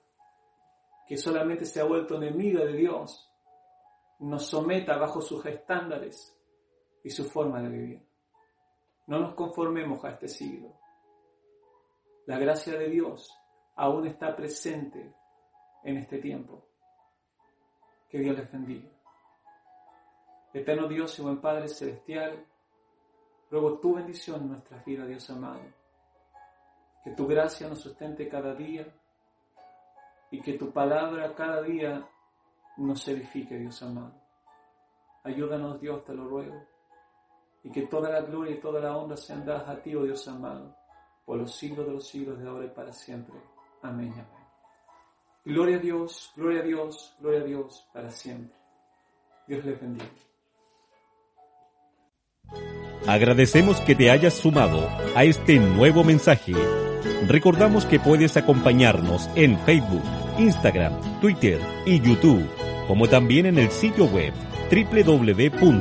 que 1.06 1.18
solamente 1.18 1.66
se 1.66 1.82
ha 1.82 1.84
vuelto 1.84 2.16
enemiga 2.16 2.64
de 2.64 2.72
Dios, 2.72 3.30
nos 4.20 4.46
someta 4.46 4.98
bajo 4.98 5.20
sus 5.22 5.46
estándares 5.46 6.34
y 7.04 7.10
su 7.10 7.26
forma 7.26 7.62
de 7.62 7.68
vivir. 7.68 8.08
No 9.08 9.20
nos 9.20 9.36
conformemos 9.36 10.06
a 10.06 10.12
este 10.12 10.30
siglo. 10.30 10.80
La 12.26 12.40
gracia 12.40 12.78
de 12.78 12.88
Dios 12.88 13.30
aún 13.76 14.08
está 14.08 14.34
presente 14.34 15.14
en 15.84 15.98
este 15.98 16.20
tiempo. 16.20 16.66
Que 18.08 18.20
Dios 18.20 18.38
les 18.38 18.50
bendiga. 18.50 18.90
Eterno 20.54 20.88
Dios 20.88 21.20
y 21.20 21.24
buen 21.24 21.42
Padre 21.42 21.68
Celestial, 21.68 22.48
ruego 23.54 23.78
tu 23.78 23.94
bendición 23.94 24.42
en 24.42 24.50
nuestras 24.50 24.84
vidas, 24.84 25.08
Dios 25.08 25.30
amado. 25.30 25.62
Que 27.04 27.12
tu 27.12 27.28
gracia 27.28 27.70
nos 27.70 27.82
sustente 27.82 28.28
cada 28.28 28.56
día 28.56 28.88
y 30.32 30.42
que 30.42 30.54
tu 30.54 30.72
palabra 30.72 31.36
cada 31.36 31.62
día 31.62 32.10
nos 32.78 33.08
edifique, 33.08 33.56
Dios 33.56 33.84
amado. 33.84 34.20
Ayúdanos, 35.24 35.80
Dios, 35.80 36.04
te 36.04 36.16
lo 36.16 36.28
ruego. 36.28 36.66
Y 37.64 37.70
que 37.70 37.84
toda 37.84 38.10
la 38.10 38.22
gloria 38.22 38.56
y 38.56 38.60
toda 38.60 38.82
la 38.82 38.98
honra 38.98 39.16
sean 39.16 39.46
dadas 39.46 39.70
a 39.70 39.80
ti, 39.80 39.94
oh 39.96 40.04
Dios 40.04 40.28
amado, 40.28 40.76
por 41.24 41.38
los 41.38 41.56
siglos 41.56 41.86
de 41.86 41.94
los 41.94 42.08
siglos 42.08 42.40
de 42.40 42.50
ahora 42.50 42.66
y 42.66 42.70
para 42.70 42.92
siempre. 42.92 43.36
Amén 43.84 44.14
amén. 44.14 44.44
Gloria 45.46 45.78
a 45.78 45.80
Dios, 45.80 46.34
gloria 46.36 46.62
a 46.62 46.64
Dios, 46.64 47.16
gloria 47.20 47.42
a 47.42 47.44
Dios 47.44 47.88
para 47.94 48.10
siempre. 48.10 48.58
Dios 49.46 49.64
les 49.64 49.80
bendiga. 49.80 50.12
Agradecemos 53.08 53.82
que 53.82 53.96
te 53.96 54.10
hayas 54.12 54.34
sumado 54.34 54.88
a 55.16 55.26
este 55.26 55.60
nuevo 55.60 56.04
mensaje. 56.04 56.54
Recordamos 57.28 57.86
que 57.86 58.00
puedes 58.00 58.38
acompañarnos 58.38 59.30
en 59.36 59.60
Facebook, 59.60 60.04
Instagram, 60.38 60.94
Twitter 61.20 61.60
y 61.86 62.00
YouTube, 62.00 62.48
como 62.88 63.08
también 63.08 63.46
en 63.46 63.58
el 63.58 63.70
sitio 63.72 64.06
web 64.06 64.34
www.impch.org 64.72 65.74